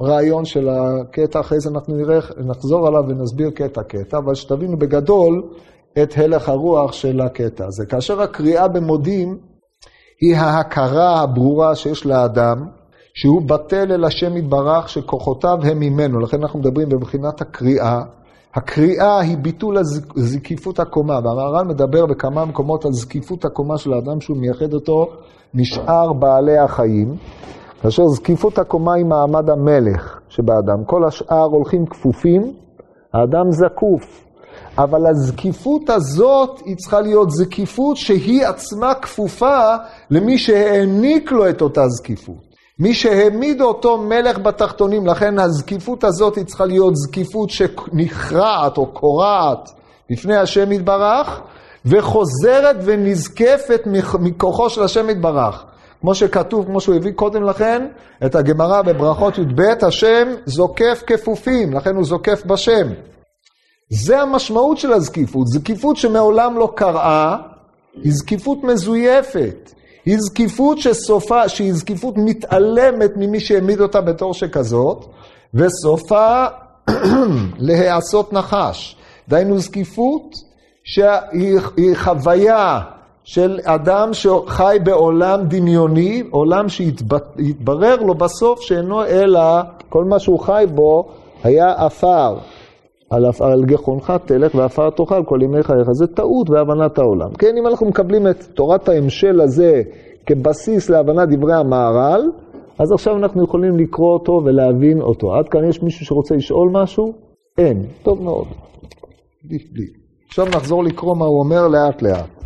הרעיון 0.00 0.44
של 0.44 0.68
הקטע, 0.68 1.40
אחרי 1.40 1.60
זה 1.60 1.70
אנחנו 1.70 1.96
נראה, 1.96 2.18
נחזור 2.44 2.86
עליו 2.86 3.02
ונסביר 3.08 3.50
קטע-קטע, 3.50 4.18
אבל 4.18 4.34
שתבינו 4.34 4.78
בגדול 4.78 5.42
את 6.02 6.14
הלך 6.16 6.48
הרוח 6.48 6.92
של 6.92 7.20
הקטע 7.20 7.64
הזה. 7.66 7.86
כאשר 7.86 8.22
הקריאה 8.22 8.68
במודים 8.68 9.38
היא 10.20 10.36
ההכרה 10.36 11.20
הברורה 11.20 11.74
שיש 11.74 12.06
לאדם, 12.06 12.66
שהוא 13.14 13.42
בטל 13.42 13.92
אל 13.92 14.04
השם 14.04 14.36
יתברך, 14.36 14.88
שכוחותיו 14.88 15.58
הם 15.62 15.80
ממנו. 15.80 16.20
לכן 16.20 16.42
אנחנו 16.42 16.58
מדברים 16.58 16.88
בבחינת 16.88 17.40
הקריאה. 17.40 18.02
הקריאה 18.54 19.20
היא 19.20 19.38
ביטול 19.38 19.76
זקיפות 20.16 20.80
הקומה, 20.80 21.14
והמהר"ל 21.24 21.64
מדבר 21.64 22.06
בכמה 22.06 22.44
מקומות 22.44 22.84
על 22.84 22.92
זקיפות 22.92 23.44
הקומה 23.44 23.78
של 23.78 23.92
האדם 23.92 24.20
שהוא 24.20 24.36
מייחד 24.36 24.74
אותו 24.74 25.06
משאר 25.54 26.12
בעלי 26.12 26.58
החיים. 26.58 27.16
כאשר 27.82 28.02
זקיפות 28.06 28.58
הקומה 28.58 28.94
היא 28.94 29.04
מעמד 29.04 29.50
המלך 29.50 30.20
שבאדם. 30.28 30.84
כל 30.86 31.04
השאר 31.04 31.44
הולכים 31.44 31.86
כפופים 31.86 32.52
האדם 33.12 33.50
זקוף. 33.50 34.24
אבל 34.78 35.06
הזקיפות 35.06 35.90
הזאת 35.90 36.60
היא 36.64 36.76
צריכה 36.76 37.00
להיות 37.00 37.30
זקיפות 37.30 37.96
שהיא 37.96 38.46
עצמה 38.46 38.94
כפופה 38.94 39.76
למי 40.10 40.38
שהעניק 40.38 41.32
לו 41.32 41.48
את 41.48 41.62
אותה 41.62 41.88
זקיפות. 41.88 42.50
מי 42.78 42.94
שהעמיד 42.94 43.60
אותו 43.60 43.98
מלך 43.98 44.38
בתחתונים, 44.38 45.06
לכן 45.06 45.38
הזקיפות 45.38 46.04
הזאת 46.04 46.36
היא 46.36 46.44
צריכה 46.44 46.64
להיות 46.64 46.96
זקיפות 46.96 47.50
שנכרעת 47.50 48.78
או 48.78 48.86
קורעת 48.86 49.70
לפני 50.10 50.36
השם 50.36 50.72
יתברך, 50.72 51.40
וחוזרת 51.86 52.76
ונזקפת 52.84 53.80
מכוחו 54.20 54.70
של 54.70 54.82
השם 54.82 55.10
יתברך. 55.10 55.64
כמו 56.00 56.14
שכתוב, 56.14 56.66
כמו 56.66 56.80
שהוא 56.80 56.94
הביא 56.94 57.12
קודם 57.12 57.44
לכן, 57.44 57.86
את 58.26 58.34
הגמרא 58.34 58.82
בברכות 58.82 59.38
י"ב, 59.38 59.60
השם 59.86 60.28
זוקף 60.46 61.02
כפופים, 61.06 61.74
לכן 61.74 61.96
הוא 61.96 62.04
זוקף 62.04 62.42
בשם. 62.46 62.86
זה 63.90 64.20
המשמעות 64.20 64.78
של 64.78 64.92
הזקיפות, 64.92 65.46
זקיפות 65.46 65.96
שמעולם 65.96 66.58
לא 66.58 66.72
קראה, 66.76 67.36
היא 68.02 68.12
זקיפות 68.12 68.64
מזויפת. 68.64 69.72
היא 70.04 70.16
זקיפות 70.20 70.78
שסופה, 70.78 71.48
שהיא 71.48 71.72
זקיפות 71.74 72.14
מתעלמת 72.16 73.10
ממי 73.16 73.40
שהעמיד 73.40 73.80
אותה 73.80 74.00
בתור 74.00 74.34
שכזאת, 74.34 75.06
וסופה 75.54 76.46
להיעשות 77.58 78.32
נחש. 78.32 78.96
דהיינו 79.28 79.58
זקיפות 79.58 80.34
שהיא 80.84 81.94
חוויה 81.94 82.80
של 83.32 83.58
אדם 83.64 84.12
שחי 84.12 84.76
בעולם 84.84 85.40
דמיוני, 85.48 86.22
עולם 86.30 86.68
שיתברר 86.68 87.96
לו 87.96 88.14
בסוף 88.14 88.60
שאינו 88.60 89.04
אלא, 89.04 89.40
כל 89.88 90.04
מה 90.04 90.18
שהוא 90.18 90.38
חי 90.38 90.64
בו 90.74 91.08
היה 91.44 91.72
עפר. 91.72 92.36
על, 93.10 93.24
על 93.40 93.64
גחונך 93.64 94.12
תלך 94.24 94.54
ועפר 94.54 94.90
תאכל 94.90 95.24
כל 95.24 95.38
ימי 95.42 95.62
חייך. 95.62 95.92
זה 95.92 96.06
טעות 96.06 96.50
בהבנת 96.50 96.98
העולם. 96.98 97.30
כן, 97.38 97.56
אם 97.58 97.66
אנחנו 97.66 97.86
מקבלים 97.86 98.26
את 98.28 98.42
תורת 98.54 98.88
ההמשל 98.88 99.40
הזה 99.40 99.82
כבסיס 100.26 100.90
להבנת 100.90 101.28
דברי 101.28 101.54
המהר"ל, 101.54 102.22
אז 102.78 102.92
עכשיו 102.92 103.16
אנחנו 103.16 103.44
יכולים 103.44 103.76
לקרוא 103.76 104.12
אותו 104.12 104.42
ולהבין 104.44 105.00
אותו. 105.00 105.34
עד 105.34 105.48
כאן 105.48 105.68
יש 105.68 105.82
מישהו 105.82 106.06
שרוצה 106.06 106.34
לשאול 106.34 106.70
משהו? 106.72 107.12
אין. 107.58 107.82
טוב 108.02 108.22
מאוד. 108.22 108.46
עכשיו 110.28 110.46
נחזור 110.46 110.84
לקרוא 110.84 111.16
מה 111.16 111.24
הוא 111.24 111.40
אומר 111.40 111.68
לאט 111.68 112.02
לאט. 112.02 112.39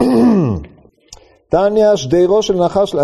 תניא, 1.50 1.96
שדירו 1.96 2.42
של 2.42 2.54
נחש, 2.54 2.96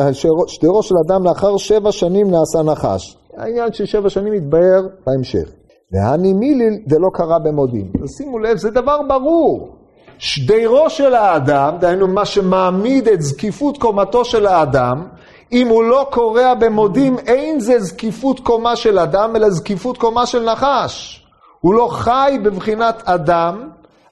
שדירו 0.46 0.82
של 0.82 0.94
אדם 1.06 1.24
לאחר 1.24 1.56
שבע 1.56 1.92
שנים 1.92 2.30
נעשה 2.30 2.62
נחש. 2.62 3.16
העניין 3.36 3.72
של 3.72 3.86
שבע 3.86 4.10
שנים 4.10 4.34
יתבהר 4.34 4.82
בהמשך. 5.06 5.48
והני 5.92 6.32
מיליל 6.32 6.78
זה 6.86 6.98
לא 6.98 7.08
קרה 7.12 7.38
במודים. 7.38 7.92
שימו 8.06 8.38
לב, 8.38 8.56
זה 8.56 8.70
דבר 8.70 9.02
ברור. 9.08 9.76
שדירו 10.18 10.90
של 10.90 11.14
האדם, 11.14 11.76
דהיינו 11.80 12.08
מה 12.08 12.24
שמעמיד 12.24 13.08
את 13.08 13.22
זקיפות 13.22 13.78
קומתו 13.78 14.24
של 14.24 14.46
האדם, 14.46 15.06
אם 15.52 15.68
הוא 15.68 15.84
לא 15.84 16.06
קורע 16.10 16.54
במודים, 16.54 17.18
אין 17.18 17.60
זה 17.60 17.80
זקיפות 17.80 18.40
קומה 18.40 18.76
של 18.76 18.98
אדם, 18.98 19.36
אלא 19.36 19.50
זקיפות 19.50 19.98
קומה 19.98 20.26
של 20.26 20.50
נחש. 20.52 21.26
הוא 21.60 21.74
לא 21.74 21.88
חי 21.90 22.38
בבחינת 22.44 23.02
אדם, 23.04 23.68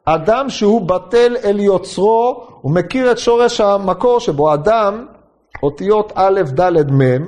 אדם 0.07 0.49
שהוא 0.49 0.89
בטל 0.89 1.37
אל 1.45 1.61
יוצרו, 1.61 2.47
הוא 2.61 2.75
מכיר 2.75 3.11
את 3.11 3.19
שורש 3.19 3.61
המקור 3.61 4.21
שבו 4.21 4.55
אדם, 4.55 5.07
אותיות 5.63 6.13
א', 6.15 6.41
ד', 6.61 6.91
מ', 6.91 7.27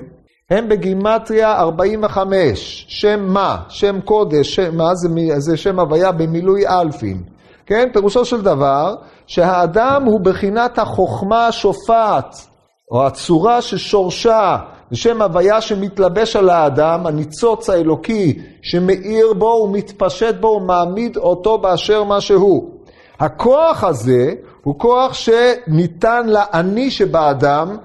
הם 0.50 0.68
בגימטריה 0.68 1.56
45, 1.58 2.86
שם 2.88 3.26
מה, 3.28 3.56
שם 3.68 4.00
קודש, 4.00 4.54
שם 4.54 4.76
מה, 4.76 4.94
זה, 4.94 5.08
זה 5.38 5.56
שם 5.56 5.80
הוויה? 5.80 6.12
במילוי 6.12 6.68
אלפין. 6.68 7.22
כן, 7.66 7.88
פירושו 7.92 8.24
של 8.24 8.42
דבר, 8.42 8.94
שהאדם 9.26 10.02
הוא 10.04 10.20
בחינת 10.20 10.78
החוכמה 10.78 11.46
השופעת, 11.46 12.36
או 12.90 13.06
הצורה 13.06 13.62
ששורשה, 13.62 14.56
בשם 14.92 15.22
הוויה 15.22 15.60
שמתלבש 15.60 16.36
על 16.36 16.50
האדם, 16.50 17.06
הניצוץ 17.06 17.70
האלוקי 17.70 18.38
שמאיר 18.62 19.32
בו 19.32 19.46
ומתפשט 19.64 20.34
בו 20.40 20.46
ומעמיד 20.46 21.16
אותו 21.16 21.58
באשר 21.58 22.04
מה 22.04 22.20
שהוא. 22.20 22.70
הכוח 23.20 23.84
הזה 23.84 24.34
הוא 24.62 24.78
כוח 24.78 25.14
שניתן 25.14 26.26
לאני 26.26 26.90
שבאדם 26.90 27.76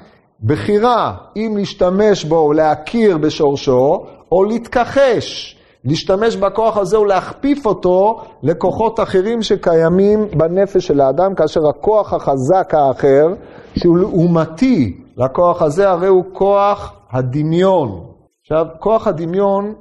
בחירה 0.43 1.13
אם 1.35 1.53
להשתמש 1.57 2.25
בו 2.25 2.37
או 2.37 2.53
להכיר 2.53 3.17
בשורשו, 3.17 4.05
או 4.31 4.43
להתכחש, 4.43 5.55
להשתמש 5.85 6.35
בכוח 6.35 6.77
הזה 6.77 6.99
ולהכפיף 6.99 7.65
אותו 7.65 8.21
לכוחות 8.43 8.99
אחרים 8.99 9.41
שקיימים 9.41 10.27
בנפש 10.37 10.87
של 10.87 11.01
האדם, 11.01 11.35
כאשר 11.35 11.59
הכוח 11.69 12.13
החזק 12.13 12.73
האחר, 12.73 13.27
שהוא 13.75 13.97
לעומתי 13.97 14.97
לכוח 15.25 15.61
הזה, 15.61 15.89
הרי 15.89 16.07
הוא 16.07 16.23
כוח 16.33 16.93
הדמיון. 17.11 18.05
עכשיו, 18.41 18.65
כוח 18.79 19.07
הדמיון 19.07 19.73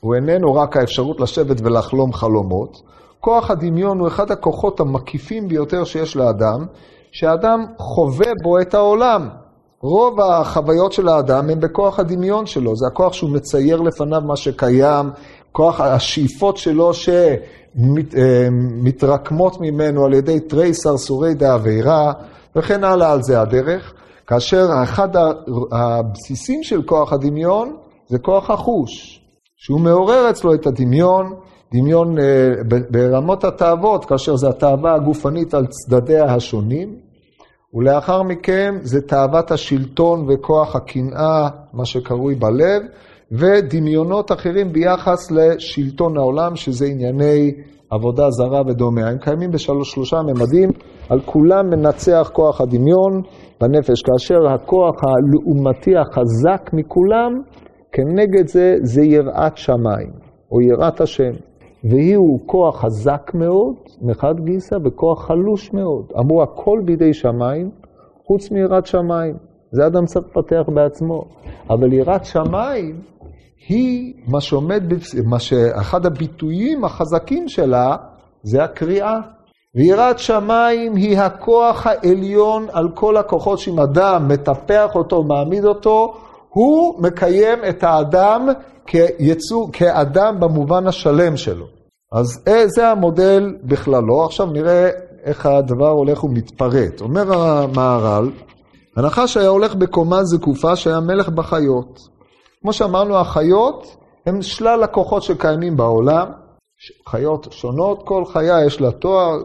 הוא 0.00 0.14
איננו 0.14 0.54
רק 0.54 0.76
האפשרות 0.76 1.20
לשבת 1.20 1.60
ולחלום 1.60 2.12
חלומות, 2.12 2.82
כוח 3.20 3.50
הדמיון 3.50 3.98
הוא 3.98 4.08
אחד 4.08 4.30
הכוחות 4.30 4.80
המקיפים 4.80 5.48
ביותר 5.48 5.84
שיש 5.84 6.16
לאדם, 6.16 6.66
שהאדם 7.12 7.64
חווה 7.78 8.32
בו 8.42 8.60
את 8.60 8.74
העולם. 8.74 9.28
רוב 9.82 10.20
החוויות 10.20 10.92
של 10.92 11.08
האדם 11.08 11.50
הן 11.50 11.60
בכוח 11.60 11.98
הדמיון 11.98 12.46
שלו, 12.46 12.76
זה 12.76 12.86
הכוח 12.86 13.12
שהוא 13.12 13.30
מצייר 13.30 13.80
לפניו 13.80 14.20
מה 14.20 14.36
שקיים, 14.36 15.10
כוח 15.52 15.80
השאיפות 15.80 16.56
שלו 16.56 16.90
שמתרקמות 17.74 19.54
אה, 19.54 19.58
ממנו 19.60 20.04
על 20.04 20.14
ידי 20.14 20.40
תרי 20.40 20.74
סרסורי 20.74 21.34
דאבירה, 21.34 22.12
וכן 22.56 22.84
הלאה 22.84 23.12
על 23.12 23.22
זה 23.22 23.40
הדרך, 23.40 23.94
כאשר 24.30 24.66
אחד 24.82 25.08
הבסיסים 25.72 26.62
של 26.62 26.82
כוח 26.82 27.12
הדמיון 27.12 27.76
זה 28.08 28.18
כוח 28.18 28.50
החוש, 28.50 29.20
שהוא 29.56 29.80
מעורר 29.80 30.30
אצלו 30.30 30.54
את 30.54 30.66
הדמיון, 30.66 31.34
דמיון 31.72 32.18
אה, 32.18 32.50
ברמות 32.90 33.44
התאוות, 33.44 34.04
כאשר 34.04 34.36
זה 34.36 34.48
התאווה 34.48 34.94
הגופנית 34.94 35.54
על 35.54 35.66
צדדיה 35.66 36.24
השונים, 36.24 36.96
ולאחר 37.74 38.22
מכן 38.22 38.74
זה 38.82 39.00
תאוות 39.00 39.50
השלטון 39.50 40.26
וכוח 40.28 40.76
הקנאה, 40.76 41.48
מה 41.72 41.84
שקרוי 41.84 42.34
בלב, 42.34 42.82
ודמיונות 43.32 44.32
אחרים 44.32 44.72
ביחס 44.72 45.30
לשלטון 45.30 46.16
העולם, 46.16 46.56
שזה 46.56 46.86
ענייני 46.86 47.52
עבודה 47.90 48.30
זרה 48.30 48.62
ודומה. 48.66 49.08
הם 49.08 49.18
קיימים 49.18 49.50
בשלושה 49.50 50.16
ממדים, 50.22 50.70
על 51.08 51.20
כולם 51.20 51.70
מנצח 51.70 52.30
כוח 52.32 52.60
הדמיון 52.60 53.22
בנפש, 53.60 54.02
כאשר 54.02 54.48
הכוח 54.54 54.94
הלעומתי 55.04 55.96
החזק 55.96 56.70
מכולם, 56.72 57.32
כנגד 57.92 58.46
זה, 58.46 58.74
זה 58.82 59.02
יראת 59.02 59.56
שמיים, 59.56 60.10
או 60.52 60.60
יראת 60.60 61.00
השם. 61.00 61.32
והיא 61.84 62.16
הוא 62.16 62.40
כוח 62.46 62.80
חזק 62.80 63.34
מאוד, 63.34 63.74
מחד 64.02 64.34
גיסא, 64.44 64.76
וכוח 64.84 65.26
חלוש 65.26 65.72
מאוד. 65.72 66.12
אמרו, 66.18 66.42
הכל 66.42 66.80
בידי 66.84 67.12
שמיים, 67.12 67.70
חוץ 68.26 68.50
מיראת 68.50 68.86
שמיים. 68.86 69.34
זה 69.72 69.86
אדם 69.86 70.04
צריך 70.04 70.26
לפתח 70.26 70.72
בעצמו. 70.74 71.24
אבל 71.70 71.92
יראת 71.92 72.24
שמיים 72.24 73.00
היא 73.68 74.14
מה 74.26 74.40
שעומד, 74.40 74.82
מה 75.24 75.38
שאחד 75.38 76.06
הביטויים 76.06 76.84
החזקים 76.84 77.48
שלה 77.48 77.96
זה 78.42 78.64
הקריאה. 78.64 79.16
ויראת 79.74 80.18
שמיים 80.18 80.96
היא 80.96 81.18
הכוח 81.18 81.86
העליון 81.86 82.66
על 82.72 82.88
כל 82.94 83.16
הכוחות 83.16 83.58
שאם 83.58 83.80
אדם 83.80 84.28
מטפח 84.28 84.90
אותו, 84.94 85.22
מעמיד 85.22 85.64
אותו, 85.64 86.14
הוא 86.48 87.02
מקיים 87.02 87.58
את 87.68 87.82
האדם 87.84 88.48
כיצור, 88.86 89.72
כאדם 89.72 90.40
במובן 90.40 90.86
השלם 90.86 91.36
שלו. 91.36 91.66
אז 92.12 92.44
אה, 92.48 92.68
זה 92.68 92.88
המודל 92.88 93.56
בכללו. 93.64 94.24
עכשיו 94.24 94.46
נראה 94.46 94.88
איך 95.24 95.46
הדבר 95.46 95.88
הולך 95.88 96.24
ומתפרט. 96.24 97.00
אומר 97.00 97.34
המהר"ל, 97.34 98.30
הנחש 98.96 99.36
היה 99.36 99.48
הולך 99.48 99.74
בקומה 99.74 100.24
זקופה 100.24 100.76
שהיה 100.76 101.00
מלך 101.00 101.28
בחיות. 101.28 102.09
כמו 102.62 102.72
שאמרנו, 102.72 103.16
החיות 103.16 103.96
הם 104.26 104.42
שלל 104.42 104.82
הכוחות 104.82 105.22
שקיימים 105.22 105.76
בעולם, 105.76 106.26
חיות 107.08 107.46
שונות, 107.50 108.02
כל 108.04 108.24
חיה 108.24 108.64
יש 108.66 108.80
לה 108.80 108.90
תואר, 108.90 109.42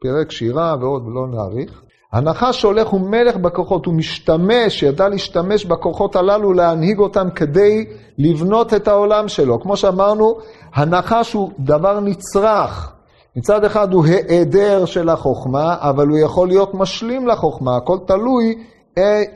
פרק 0.00 0.30
שירה 0.30 0.76
ועוד, 0.80 1.06
ולא 1.06 1.26
נאריך. 1.26 1.82
הנחש 2.12 2.60
שהולך 2.60 2.88
הוא 2.88 3.00
מלך 3.00 3.36
בכוחות, 3.36 3.86
הוא 3.86 3.94
משתמש, 3.94 4.82
ידע 4.82 5.08
להשתמש 5.08 5.64
בכוחות 5.64 6.16
הללו, 6.16 6.52
להנהיג 6.52 6.98
אותם 6.98 7.30
כדי 7.30 7.84
לבנות 8.18 8.74
את 8.74 8.88
העולם 8.88 9.28
שלו. 9.28 9.60
כמו 9.60 9.76
שאמרנו, 9.76 10.38
הנחש 10.74 11.32
הוא 11.32 11.50
דבר 11.58 12.00
נצרך. 12.00 12.92
מצד 13.36 13.64
אחד 13.64 13.92
הוא 13.92 14.04
היעדר 14.04 14.84
של 14.84 15.08
החוכמה, 15.08 15.76
אבל 15.80 16.08
הוא 16.08 16.18
יכול 16.18 16.48
להיות 16.48 16.74
משלים 16.74 17.26
לחוכמה, 17.26 17.76
הכל 17.76 17.98
תלוי 18.06 18.54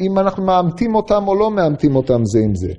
אם 0.01 0.19
אנחנו 0.19 0.45
מאמתים 0.45 0.95
אותם 0.95 1.29
או 1.29 1.35
לא 1.35 1.51
מאמתים 1.51 1.97
אותם 1.97 2.25
זה 2.25 2.39
עם 2.45 2.55
זה. 2.55 2.73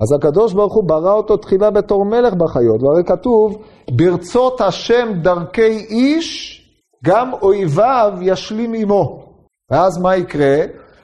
אז 0.00 0.12
הקדוש 0.12 0.52
ברוך 0.52 0.74
הוא 0.74 0.84
ברא 0.84 1.12
אותו 1.12 1.36
תחילה 1.36 1.70
בתור 1.70 2.04
מלך 2.04 2.34
בחיות, 2.34 2.82
והרי 2.82 3.04
כתוב, 3.06 3.62
ברצות 3.90 4.60
השם 4.60 5.08
דרכי 5.22 5.76
איש, 5.90 6.60
גם 7.04 7.32
אויביו 7.42 8.12
ישלים 8.22 8.74
עמו. 8.74 9.24
ואז 9.70 9.98
מה 9.98 10.16
יקרה? 10.16 10.56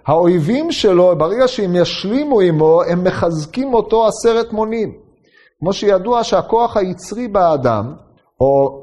האויבים 0.06 0.72
שלו, 0.72 1.18
ברגע 1.18 1.48
שהם 1.48 1.76
ישלימו 1.76 2.40
עמו, 2.40 2.82
הם 2.82 3.04
מחזקים 3.04 3.74
אותו 3.74 4.06
עשרת 4.06 4.52
מונים. 4.52 4.92
כמו 5.60 5.72
שידוע 5.72 6.24
שהכוח 6.24 6.76
היצרי 6.76 7.28
באדם, 7.28 7.94
או 8.40 8.82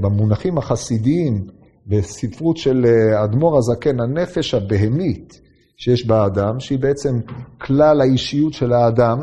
במונחים 0.00 0.58
החסידיים, 0.58 1.46
בספרות 1.86 2.56
של 2.56 2.84
אה, 2.86 3.24
אדמו"ר 3.24 3.58
הזקן, 3.58 4.00
הנפש 4.00 4.54
הבהמית 4.54 5.47
שיש 5.78 6.06
באדם, 6.06 6.60
שהיא 6.60 6.78
בעצם 6.78 7.20
כלל 7.58 8.00
האישיות 8.00 8.52
של 8.52 8.72
האדם, 8.72 9.18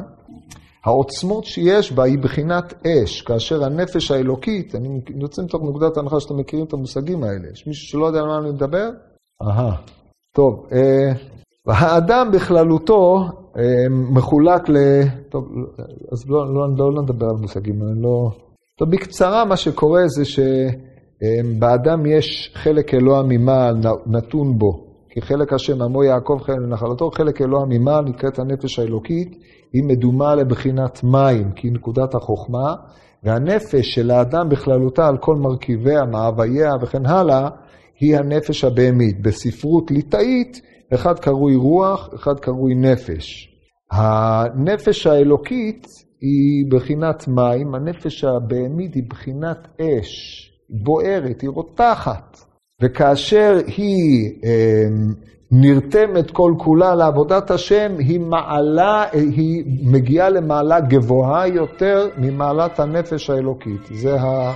העוצמות 0.85 1.45
שיש 1.45 1.91
בה 1.91 2.03
היא 2.03 2.19
בחינת 2.19 2.73
אש, 2.87 3.21
כאשר 3.21 3.63
הנפש 3.63 4.11
האלוקית, 4.11 4.75
אני 4.75 5.01
יוצא 5.15 5.41
מתוך 5.41 5.63
נקודת 5.63 5.97
ההנחה 5.97 6.19
שאתם 6.19 6.37
מכירים 6.37 6.65
את 6.65 6.73
המושגים 6.73 7.23
האלה. 7.23 7.47
יש 7.53 7.67
מישהו 7.67 7.87
שלא 7.87 8.05
יודע 8.05 8.19
על 8.19 8.27
מה 8.27 8.37
אני 8.37 8.49
מדבר? 8.49 8.89
אהה. 9.41 9.75
טוב, 10.35 10.67
אה, 10.71 11.11
האדם 11.67 12.31
בכללותו 12.33 13.29
אה, 13.57 13.89
מחולק 13.89 14.69
ל... 14.69 14.75
טוב, 15.29 15.45
אז 16.11 16.29
לא, 16.29 16.53
לא, 16.53 16.67
לא, 16.77 16.93
לא 16.93 17.01
נדבר 17.01 17.25
על 17.29 17.35
מושגים, 17.35 17.83
אני 17.83 18.01
לא... 18.01 18.29
טוב, 18.77 18.89
בקצרה 18.91 19.45
מה 19.45 19.57
שקורה 19.57 20.01
זה 20.07 20.23
שבאדם 20.25 22.05
יש 22.05 22.51
חלק 22.55 22.93
אלוה 22.93 23.23
ממעל 23.23 23.75
נתון 24.05 24.57
בו. 24.57 24.84
כי 25.15 25.21
חלק 25.21 25.53
השם 25.53 25.81
עמו 25.81 26.03
יעקב 26.03 26.37
חלק 26.41 26.57
לנחלתו, 26.57 27.11
חלק 27.11 27.41
אלוה 27.41 27.65
ממעל 27.69 28.05
נקראת 28.05 28.39
הנפש 28.39 28.79
האלוקית, 28.79 29.35
היא 29.73 29.83
מדומה 29.83 30.35
לבחינת 30.35 31.03
מים, 31.03 31.51
כי 31.51 31.67
היא 31.67 31.73
נקודת 31.73 32.15
החוכמה, 32.15 32.75
והנפש 33.23 33.95
של 33.95 34.11
האדם 34.11 34.49
בכללותה 34.49 35.07
על 35.07 35.17
כל 35.17 35.35
מרכיביה, 35.35 36.05
מאווייה 36.05 36.71
וכן 36.81 37.05
הלאה, 37.05 37.49
היא 37.99 38.17
הנפש 38.17 38.63
הבהמית. 38.63 39.21
בספרות 39.21 39.91
ליטאית, 39.91 40.61
אחד 40.93 41.19
קרוי 41.19 41.55
רוח, 41.55 42.09
אחד 42.15 42.39
קרוי 42.39 42.75
נפש. 42.75 43.49
הנפש 43.91 45.07
האלוקית 45.07 45.87
היא 46.21 46.71
בחינת 46.71 47.27
מים, 47.27 47.75
הנפש 47.75 48.23
הבהמית 48.23 48.95
היא 48.95 49.03
בחינת 49.09 49.67
אש, 49.81 50.49
בוערת, 50.69 51.41
היא 51.41 51.49
רותחת. 51.49 52.37
וכאשר 52.81 53.57
היא 53.67 54.33
אה, 54.43 54.85
נרתמת 55.51 56.31
כל 56.31 56.53
כולה 56.57 56.95
לעבודת 56.95 57.51
השם, 57.51 57.95
היא 57.99 58.19
מעלה, 58.19 59.03
היא 59.11 59.63
מגיעה 59.91 60.29
למעלה 60.29 60.79
גבוהה 60.79 61.47
יותר 61.47 62.09
ממעלת 62.17 62.79
הנפש 62.79 63.29
האלוקית. 63.29 63.81
זה, 63.91 64.21
ה... 64.21 64.53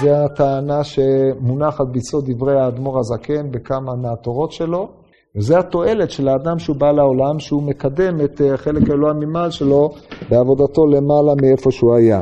זה 0.00 0.24
הטענה 0.24 0.84
שמונחת 0.84 1.86
ביסוד 1.92 2.30
דברי 2.30 2.60
האדמו"ר 2.60 2.98
הזקן 2.98 3.50
בכמה 3.50 3.96
מהתורות 3.96 4.52
שלו, 4.52 4.88
וזה 5.36 5.58
התועלת 5.58 6.10
של 6.10 6.28
האדם 6.28 6.58
שהוא 6.58 6.76
בא 6.76 6.92
לעולם, 6.92 7.38
שהוא 7.38 7.62
מקדם 7.62 8.20
את 8.24 8.40
אה, 8.40 8.56
חלק 8.56 8.90
אלוה 8.90 9.12
ממעל 9.12 9.50
שלו 9.50 9.90
בעבודתו 10.30 10.86
למעלה 10.86 11.32
מאיפה 11.42 11.70
שהוא 11.70 11.94
היה. 11.94 12.20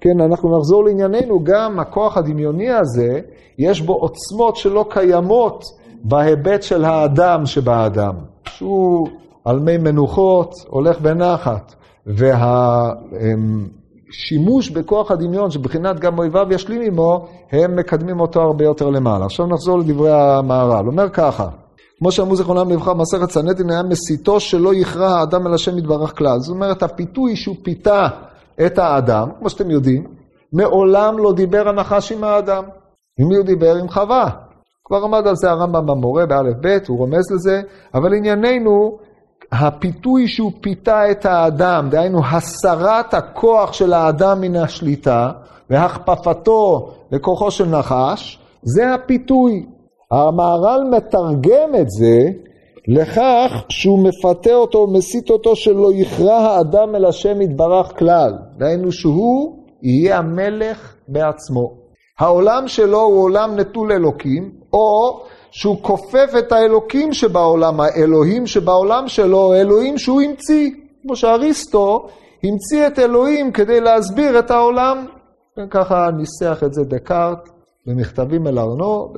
כן, 0.00 0.20
אנחנו 0.20 0.58
נחזור 0.58 0.84
לענייננו, 0.84 1.44
גם 1.44 1.80
הכוח 1.80 2.16
הדמיוני 2.16 2.70
הזה, 2.70 3.20
יש 3.58 3.80
בו 3.80 3.92
עוצמות 3.92 4.56
שלא 4.56 4.86
קיימות 4.90 5.64
בהיבט 6.04 6.62
של 6.62 6.84
האדם 6.84 7.46
שבאדם, 7.46 8.14
שהוא 8.48 9.06
על 9.44 9.60
מי 9.60 9.78
מנוחות, 9.78 10.54
הולך 10.68 11.00
בנחת, 11.00 11.74
והשימוש 12.06 13.40
בכוח 14.70 15.10
הדמיון, 15.10 15.50
שבחינת 15.50 16.00
גם 16.00 16.18
אויביו 16.18 16.46
ישלים 16.50 16.82
עמו, 16.82 17.26
הם 17.52 17.76
מקדמים 17.76 18.20
אותו 18.20 18.40
הרבה 18.40 18.64
יותר 18.64 18.90
למעלה. 18.90 19.24
עכשיו 19.24 19.46
נחזור 19.46 19.78
לדברי 19.78 20.12
המהר"ל, 20.12 20.86
אומר 20.86 21.08
ככה, 21.08 21.48
כמו 22.02 22.12
שאמרו 22.12 22.36
זיכרונם 22.36 22.70
לברכה 22.70 22.94
במסכת 22.94 23.30
סנדין, 23.30 23.70
היה 23.70 23.82
מסיתו 23.82 24.40
שלא 24.40 24.74
יכרע 24.74 25.08
האדם 25.08 25.46
אל 25.46 25.54
השם 25.54 25.78
יתברך 25.78 26.18
כלל. 26.18 26.38
זאת 26.38 26.54
אומרת, 26.54 26.82
הפיתוי 26.82 27.36
שהוא 27.36 27.56
פיתה 27.62 28.08
את 28.66 28.78
האדם, 28.78 29.28
כמו 29.38 29.50
שאתם 29.50 29.70
יודעים, 29.70 30.06
מעולם 30.52 31.18
לא 31.18 31.32
דיבר 31.32 31.68
הנחש 31.68 32.12
עם 32.12 32.24
האדם. 32.24 32.64
עם 33.18 33.28
מי 33.28 33.36
הוא 33.36 33.44
דיבר? 33.44 33.76
עם 33.76 33.88
חווה. 33.88 34.30
כבר 34.84 35.04
עמד 35.04 35.26
על 35.26 35.36
זה 35.36 35.50
הרמב"ם 35.50 35.86
במורה 35.86 36.26
באלף 36.26 36.56
בית, 36.60 36.88
הוא 36.88 36.98
רומז 36.98 37.32
לזה, 37.34 37.62
אבל 37.94 38.14
ענייננו, 38.14 38.98
הפיתוי 39.52 40.28
שהוא 40.28 40.52
פיתה 40.60 41.10
את 41.10 41.26
האדם, 41.26 41.88
דהיינו 41.90 42.20
הסרת 42.26 43.14
הכוח 43.14 43.72
של 43.72 43.92
האדם 43.92 44.40
מן 44.40 44.56
השליטה 44.56 45.30
והכפפתו 45.70 46.92
לכוחו 47.12 47.50
של 47.50 47.66
נחש, 47.66 48.38
זה 48.62 48.94
הפיתוי. 48.94 49.66
המהר"ל 50.12 50.84
מתרגם 50.90 51.74
את 51.80 51.90
זה 51.90 52.18
לכך 52.88 53.64
שהוא 53.68 53.98
מפתה 53.98 54.54
אותו 54.54 54.78
ומסית 54.78 55.30
אותו 55.30 55.56
שלא 55.56 55.90
יכרע 55.94 56.34
האדם 56.34 56.94
אל 56.94 57.04
השם 57.04 57.40
יתברך 57.40 57.98
כלל. 57.98 58.32
דהיינו 58.58 58.92
שהוא 58.92 59.56
יהיה 59.82 60.18
המלך 60.18 60.94
בעצמו. 61.08 61.74
העולם 62.18 62.68
שלו 62.68 63.00
הוא 63.00 63.22
עולם 63.22 63.56
נטול 63.56 63.92
אלוקים, 63.92 64.52
או 64.72 65.20
שהוא 65.50 65.76
כופף 65.82 66.32
את 66.38 66.52
האלוקים 66.52 67.12
שבעולם, 67.12 67.80
האלוהים 67.80 68.46
שבעולם 68.46 69.08
שלו, 69.08 69.54
אלוהים 69.54 69.98
שהוא 69.98 70.22
המציא. 70.22 70.70
כמו 71.02 71.16
שאריסטו 71.16 72.06
המציא 72.44 72.86
את 72.86 72.98
אלוהים 72.98 73.52
כדי 73.52 73.80
להסביר 73.80 74.38
את 74.38 74.50
העולם. 74.50 75.06
וככה 75.58 76.10
ניסח 76.16 76.62
את 76.66 76.74
זה 76.74 76.84
דקארט 76.84 77.48
במכתבים 77.86 78.46
אל 78.46 78.58
ארנו, 78.58 79.12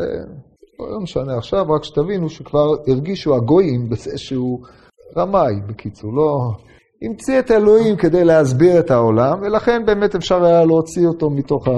לא 0.80 1.00
משנה 1.00 1.37
עכשיו, 1.37 1.66
רק 1.76 1.84
שתבינו 1.84 2.30
שכבר 2.30 2.74
הרגישו 2.87 3.34
הגויים 3.34 3.88
בזה 3.88 4.18
שהוא 4.18 4.60
רמאי, 5.16 5.54
בקיצור, 5.66 6.12
לא... 6.14 6.50
המציא 7.02 7.38
את 7.38 7.50
אלוהים 7.50 7.96
כדי 7.96 8.24
להסביר 8.24 8.78
את 8.78 8.90
העולם, 8.90 9.38
ולכן 9.42 9.87
באמת 9.87 10.14
אפשר 10.14 10.44
היה 10.44 10.64
להוציא 10.64 11.06
אותו 11.06 11.30
מתוך 11.30 11.68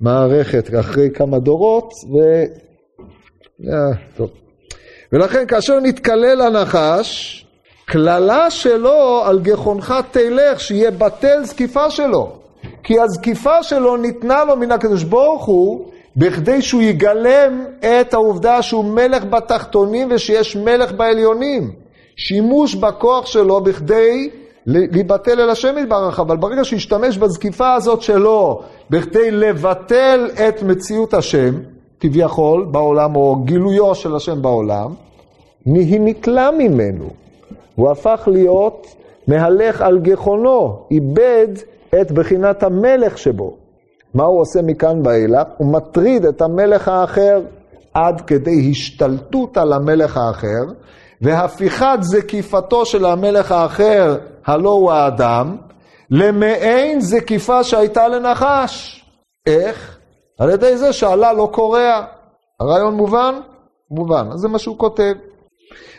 המערכת 0.00 0.70
אחרי 0.80 1.10
כמה 1.10 1.38
דורות, 1.38 1.92
ו... 2.12 2.18
אה, 3.68 3.96
טוב. 4.16 4.30
ולכן 5.12 5.46
כאשר 5.46 5.80
נתקלל 5.80 6.40
הנחש, 6.40 7.40
קללה 7.84 8.50
שלו 8.50 9.22
על 9.24 9.40
גחונך 9.40 9.94
תלך, 10.10 10.60
שיהיה 10.60 10.90
בטל 10.90 11.44
זקיפה 11.44 11.90
שלו. 11.90 12.32
כי 12.82 13.00
הזקיפה 13.00 13.62
שלו 13.62 13.96
ניתנה 13.96 14.44
לו 14.44 14.56
מן 14.56 14.72
הקדוש 14.72 15.04
ברוך 15.04 15.44
הוא, 15.44 15.90
בכדי 16.16 16.62
שהוא 16.62 16.82
יגלם 16.82 17.64
את 17.78 18.14
העובדה 18.14 18.62
שהוא 18.62 18.84
מלך 18.84 19.24
בתחתונים 19.24 20.08
ושיש 20.10 20.56
מלך 20.56 20.92
בעליונים. 20.92 21.70
שימוש 22.16 22.74
בכוח 22.74 23.26
שלו 23.26 23.60
בכדי 23.60 24.30
להיבטל 24.66 25.40
אל 25.40 25.50
השם 25.50 25.74
יתברך, 25.78 26.20
אבל 26.20 26.36
ברגע 26.36 26.64
שהוא 26.64 26.76
ישתמש 26.76 27.18
בזקיפה 27.18 27.74
הזאת 27.74 28.02
שלו 28.02 28.62
בכדי 28.90 29.30
לבטל 29.30 30.30
את 30.48 30.62
מציאות 30.62 31.14
השם, 31.14 31.54
כביכול, 32.00 32.66
בעולם, 32.70 33.16
או 33.16 33.36
גילויו 33.44 33.94
של 33.94 34.16
השם 34.16 34.42
בעולם, 34.42 34.94
היא 35.64 36.00
נתלה 36.00 36.50
ממנו. 36.58 37.10
הוא 37.74 37.90
הפך 37.90 38.28
להיות 38.32 38.86
מהלך 39.26 39.82
על 39.82 39.98
גחונו, 39.98 40.82
איבד 40.90 41.48
את 42.00 42.12
בחינת 42.12 42.62
המלך 42.62 43.18
שבו. 43.18 43.59
מה 44.14 44.24
הוא 44.24 44.40
עושה 44.40 44.62
מכאן 44.62 45.06
ואילך? 45.06 45.46
הוא 45.56 45.72
מטריד 45.72 46.24
את 46.24 46.42
המלך 46.42 46.88
האחר 46.88 47.40
עד 47.94 48.20
כדי 48.20 48.68
השתלטות 48.70 49.56
על 49.56 49.72
המלך 49.72 50.16
האחר, 50.16 50.64
והפיכת 51.22 51.98
זקיפתו 52.00 52.86
של 52.86 53.04
המלך 53.04 53.52
האחר, 53.52 54.16
הלא 54.46 54.70
הוא 54.70 54.92
האדם, 54.92 55.56
למעין 56.10 57.00
זקיפה 57.00 57.64
שהייתה 57.64 58.08
לנחש. 58.08 59.04
איך? 59.46 59.98
על 60.38 60.50
ידי 60.50 60.76
זה 60.76 60.92
שעלה 60.92 61.32
לא 61.32 61.48
קורע. 61.52 62.04
הרעיון 62.60 62.94
מובן? 62.94 63.34
מובן. 63.90 64.28
אז 64.32 64.40
זה 64.40 64.48
מה 64.48 64.58
שהוא 64.58 64.78
כותב. 64.78 65.12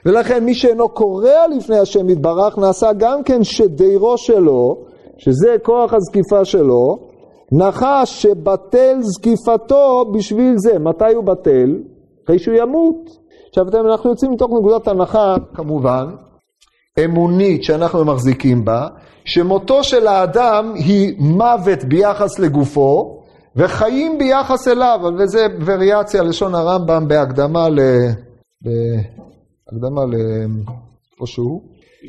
ולכן 0.06 0.43
מי 0.43 0.54
שאינו 0.54 0.89
קורע 0.89 1.47
לפני 1.58 1.80
השם 1.80 2.10
יתברך, 2.10 2.58
נעשה 2.58 2.93
גם 2.97 3.24
כן 3.24 3.43
שדירו 3.43 4.17
שלו, 4.17 4.78
שזה 5.17 5.56
כוח 5.63 5.93
הזקיפה 5.93 6.45
שלו, 6.45 7.11
נחש 7.51 8.21
שבטל 8.21 8.97
זקיפתו 9.01 10.11
בשביל 10.13 10.53
זה. 10.57 10.79
מתי 10.79 11.13
הוא 11.15 11.23
בטל? 11.23 11.75
אחרי 12.25 12.39
שהוא 12.39 12.55
ימות. 12.55 13.09
עכשיו 13.49 13.65
אנחנו 13.91 14.09
יוצאים 14.09 14.31
מתוך 14.31 14.51
נקודת 14.59 14.87
הנחה, 14.87 15.35
כמובן, 15.53 16.05
אמונית 17.05 17.63
שאנחנו 17.63 18.05
מחזיקים 18.05 18.65
בה, 18.65 18.87
שמותו 19.25 19.83
של 19.83 20.07
האדם 20.07 20.73
היא 20.75 21.15
מוות 21.19 21.83
ביחס 21.83 22.39
לגופו, 22.39 23.21
וחיים 23.55 24.17
ביחס 24.17 24.67
אליו, 24.67 24.99
וזה 25.19 25.47
וריאציה 25.65 26.23
לשון 26.23 26.55
הרמב"ם 26.55 27.07
בהקדמה 27.07 27.69
ל... 27.69 27.79
בהקדמה 28.61 30.05
ל... 30.05 30.15
איפה 31.13 31.25
שהוא. 31.25 31.61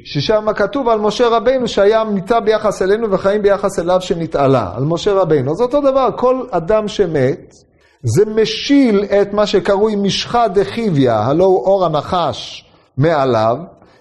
ששם 0.04 0.46
כתוב 0.56 0.88
על 0.88 1.00
משה 1.00 1.28
רבינו 1.28 1.68
שהיה 1.68 2.04
מיתה 2.04 2.40
ביחס 2.40 2.82
אלינו 2.82 3.10
וחיים 3.10 3.42
ביחס 3.42 3.78
אליו 3.78 4.00
שנתעלה, 4.00 4.70
על 4.76 4.84
משה 4.84 5.12
רבינו. 5.12 5.52
אז 5.52 5.60
אותו 5.60 5.80
דבר, 5.80 6.08
כל 6.16 6.46
אדם 6.50 6.88
שמת, 6.88 7.54
זה 8.02 8.24
משיל 8.26 9.04
את 9.04 9.32
מה 9.32 9.46
שקרוי 9.46 9.96
משחה 9.96 10.48
דחיביה, 10.48 11.18
הלא 11.18 11.44
הוא 11.44 11.64
אור 11.64 11.84
הנחש 11.84 12.64
מעליו, 12.96 13.56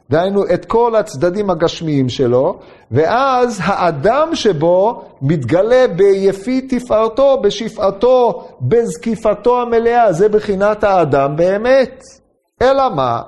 דהיינו 0.09 0.43
את 0.53 0.65
כל 0.65 0.95
הצדדים 0.95 1.49
הגשמיים 1.49 2.09
שלו, 2.09 2.59
ואז 2.91 3.59
האדם 3.63 4.35
שבו 4.35 5.01
מתגלה 5.21 5.85
ביפי 5.95 6.61
תפארתו, 6.61 7.41
בשפעתו, 7.41 8.47
בזקיפתו 8.61 9.61
המלאה, 9.61 10.13
זה 10.13 10.29
בחינת 10.29 10.83
האדם 10.83 11.35
באמת. 11.35 12.03
אלא 12.61 12.95
מה? 12.95 13.21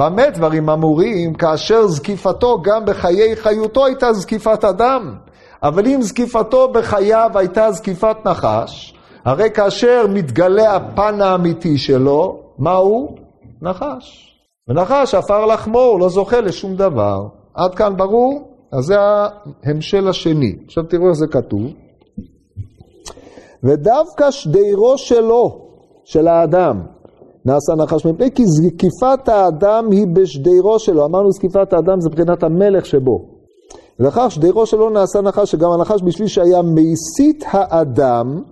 במה 0.00 0.30
דברים 0.30 0.70
אמורים 0.70 1.34
כאשר 1.34 1.86
זקיפתו 1.86 2.62
גם 2.62 2.84
בחיי 2.84 3.36
חיותו 3.36 3.86
הייתה 3.86 4.12
זקיפת 4.12 4.64
אדם? 4.64 5.14
אבל 5.62 5.86
אם 5.86 6.02
זקיפתו 6.02 6.68
בחייו 6.72 7.30
הייתה 7.34 7.72
זקיפת 7.72 8.16
נחש, 8.24 8.94
הרי 9.24 9.50
כאשר 9.50 10.06
מתגלה 10.08 10.76
הפן 10.76 11.20
האמיתי 11.20 11.78
שלו, 11.78 12.40
מה 12.58 12.74
הוא? 12.74 13.16
נחש. 13.62 14.36
ונחש 14.68 15.14
עפר 15.14 15.46
לחמו, 15.46 15.80
הוא 15.80 16.00
לא 16.00 16.08
זוכה 16.08 16.40
לשום 16.40 16.76
דבר. 16.76 17.26
עד 17.54 17.74
כאן 17.74 17.96
ברור? 17.96 18.48
אז 18.72 18.84
זה 18.84 18.96
ההמשל 19.64 20.08
השני. 20.08 20.56
עכשיו 20.66 20.84
תראו 20.84 21.08
איך 21.08 21.12
זה 21.12 21.26
כתוב. 21.26 21.62
ודווקא 23.64 24.30
שדירו 24.30 24.98
שלו, 24.98 25.58
של 26.04 26.28
האדם, 26.28 26.82
נעשה 27.44 27.74
נחש 27.74 28.06
מפני 28.06 28.30
כי 28.30 28.46
זקיפת 28.46 29.28
האדם 29.28 29.90
היא 29.90 30.06
בשדירו 30.12 30.78
שלו. 30.78 31.04
אמרנו 31.04 31.32
זקיפת 31.32 31.72
האדם 31.72 32.00
זה 32.00 32.08
מבחינת 32.08 32.42
המלך 32.42 32.86
שבו. 32.86 33.40
ולכך 34.00 34.26
שדירו 34.28 34.66
שלו 34.66 34.90
נעשה 34.90 35.20
נחש, 35.20 35.50
שגם 35.50 35.70
הנחש 35.70 36.02
בשביל 36.02 36.28
שהיה 36.28 36.62
מסית 36.62 37.44
האדם, 37.46 38.42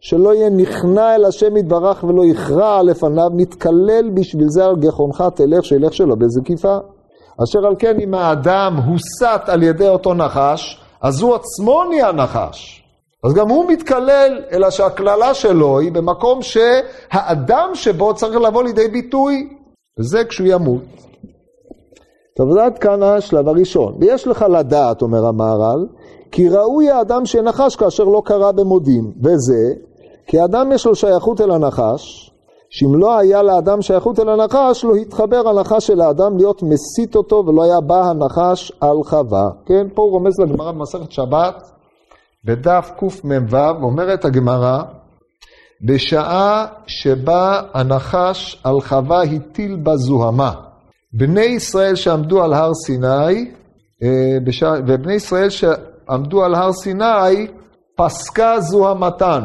שלא 0.00 0.34
יהיה 0.34 0.50
נכנע 0.50 1.14
אל 1.14 1.24
השם 1.24 1.56
יתברך 1.56 2.04
ולא 2.04 2.24
יכרע 2.24 2.82
לפניו, 2.82 3.30
נתקלל 3.34 4.10
בשביל 4.14 4.48
זה 4.48 4.64
על 4.64 4.76
גחונך 4.76 5.24
תלך, 5.34 5.64
שילך 5.64 5.94
שלו 5.94 6.16
בזקיפה. 6.16 6.76
אשר 7.44 7.66
על 7.66 7.74
כן 7.78 8.00
אם 8.00 8.14
האדם 8.14 8.76
הוסת 8.76 9.40
על 9.46 9.62
ידי 9.62 9.88
אותו 9.88 10.14
נחש, 10.14 10.80
אז 11.02 11.22
הוא 11.22 11.34
עצמו 11.34 11.84
נהיה 11.84 12.12
נחש. 12.12 12.83
אז 13.24 13.34
גם 13.34 13.48
הוא 13.48 13.64
מתקלל, 13.68 14.42
אלא 14.52 14.70
שהקללה 14.70 15.34
שלו 15.34 15.78
היא 15.78 15.92
במקום 15.92 16.42
שהאדם 16.42 17.70
שבו 17.74 18.14
צריך 18.14 18.36
לבוא 18.36 18.62
לידי 18.62 18.88
ביטוי, 18.88 19.48
וזה 20.00 20.24
כשהוא 20.24 20.48
ימות. 20.50 20.82
טוב, 22.36 22.52
זה 22.52 22.64
עד 22.64 22.78
כאן 22.78 23.02
השלב 23.02 23.48
הראשון. 23.48 23.94
ויש 24.00 24.26
לך 24.26 24.44
לדעת, 24.50 25.02
אומר 25.02 25.26
המהר"ל, 25.26 25.86
כי 26.32 26.48
ראוי 26.48 26.90
האדם 26.90 27.26
שנחש 27.26 27.76
כאשר 27.76 28.04
לא 28.04 28.22
קרא 28.24 28.52
במודים, 28.52 29.12
וזה 29.22 29.74
כי 30.26 30.44
אדם 30.44 30.72
יש 30.72 30.86
לו 30.86 30.94
שייכות 30.94 31.40
אל 31.40 31.50
הנחש, 31.50 32.30
שאם 32.70 32.94
לא 32.94 33.18
היה 33.18 33.42
לאדם 33.42 33.82
שייכות 33.82 34.20
אל 34.20 34.28
הנחש, 34.28 34.84
לא 34.84 34.94
התחבר 34.94 35.48
הנחש 35.48 35.86
של 35.86 36.00
האדם 36.00 36.36
להיות 36.36 36.62
מסית 36.62 37.16
אותו 37.16 37.44
ולא 37.46 37.62
היה 37.62 37.80
בא 37.80 38.02
הנחש 38.10 38.72
על 38.80 38.96
חווה. 39.04 39.50
כן, 39.66 39.86
פה 39.94 40.02
הוא 40.02 40.10
רומז 40.10 40.40
לגמרא 40.40 40.72
במסכת 40.72 41.12
שבת, 41.12 41.73
בדף 42.44 42.90
קמ"ו, 42.98 43.56
אומרת 43.82 44.24
הגמרא, 44.24 44.82
בשעה 45.86 46.66
שבה 46.86 47.60
הנחש 47.74 48.60
על 48.64 48.80
חווה 48.80 49.22
הטיל 49.22 49.76
בה 49.76 49.96
זוהמה. 49.96 50.52
בני 51.12 51.44
ישראל 51.44 51.94
שעמדו 51.94 52.42
על 52.42 52.52
הר 52.52 52.74
סיני, 52.74 53.52
אה. 54.02 54.38
ובני 54.86 55.14
ישראל 55.14 55.50
שעמדו 55.50 56.44
על 56.44 56.54
הר 56.54 56.72
סיני, 56.72 57.46
פסקה 57.96 58.60
זוהמתן. 58.60 59.42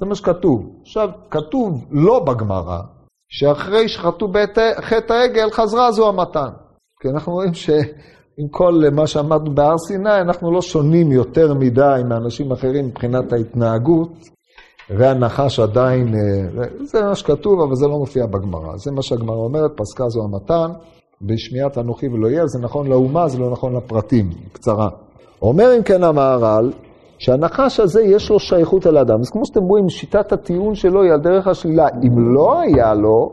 זה 0.00 0.06
מה 0.06 0.14
שכתוב. 0.14 0.80
עכשיו, 0.82 1.08
כתוב 1.30 1.86
לא 1.90 2.18
בגמרא, 2.18 2.80
שאחרי 3.28 3.88
שחטאו 3.88 4.28
חטא 4.80 5.12
העגל, 5.12 5.50
חזרה 5.50 5.92
זו 5.92 6.08
המתן. 6.08 6.50
כי 7.00 7.08
אנחנו 7.08 7.32
רואים 7.32 7.54
שעם 8.40 8.48
כל 8.48 8.82
מה 8.92 9.06
שאמרנו 9.06 9.54
בהר 9.54 9.78
סיני, 9.78 10.20
אנחנו 10.20 10.52
לא 10.52 10.62
שונים 10.62 11.12
יותר 11.12 11.54
מדי 11.54 12.02
מאנשים 12.08 12.52
אחרים 12.52 12.86
מבחינת 12.86 13.32
ההתנהגות, 13.32 14.12
והנחש 14.98 15.60
עדיין, 15.60 16.14
אה, 16.14 16.64
זה 16.84 17.02
מה 17.02 17.14
שכתוב, 17.14 17.60
אבל 17.60 17.74
זה 17.74 17.86
לא 17.86 17.98
מופיע 17.98 18.26
בגמרא. 18.26 18.76
זה 18.76 18.92
מה 18.92 19.02
שהגמרא 19.02 19.36
אומרת, 19.36 19.70
פסקה 19.76 20.08
זו 20.08 20.22
המתן, 20.24 20.70
בשמיעת 21.22 21.78
אנוכי 21.78 22.08
ולא 22.08 22.28
יהיה, 22.28 22.46
זה 22.46 22.58
נכון 22.58 22.86
לאומה, 22.86 23.28
זה 23.28 23.38
לא 23.38 23.50
נכון 23.50 23.76
לפרטים, 23.76 24.30
קצרה. 24.52 24.88
אומר 25.42 25.76
אם 25.76 25.82
כן 25.82 26.04
המהר"ל, 26.04 26.72
שהנחש 27.18 27.80
הזה 27.80 28.02
יש 28.02 28.30
לו 28.30 28.38
שייכות 28.38 28.86
אל 28.86 28.96
האדם. 28.96 29.20
אז 29.20 29.30
כמו 29.30 29.46
שאתם 29.46 29.62
רואים, 29.62 29.88
שיטת 29.88 30.32
הטיעון 30.32 30.74
שלו 30.74 31.02
היא 31.02 31.12
על 31.12 31.20
דרך 31.20 31.46
השלילה. 31.46 31.86
אם 32.02 32.34
לא 32.34 32.60
היה 32.60 32.94
לו, 32.94 33.32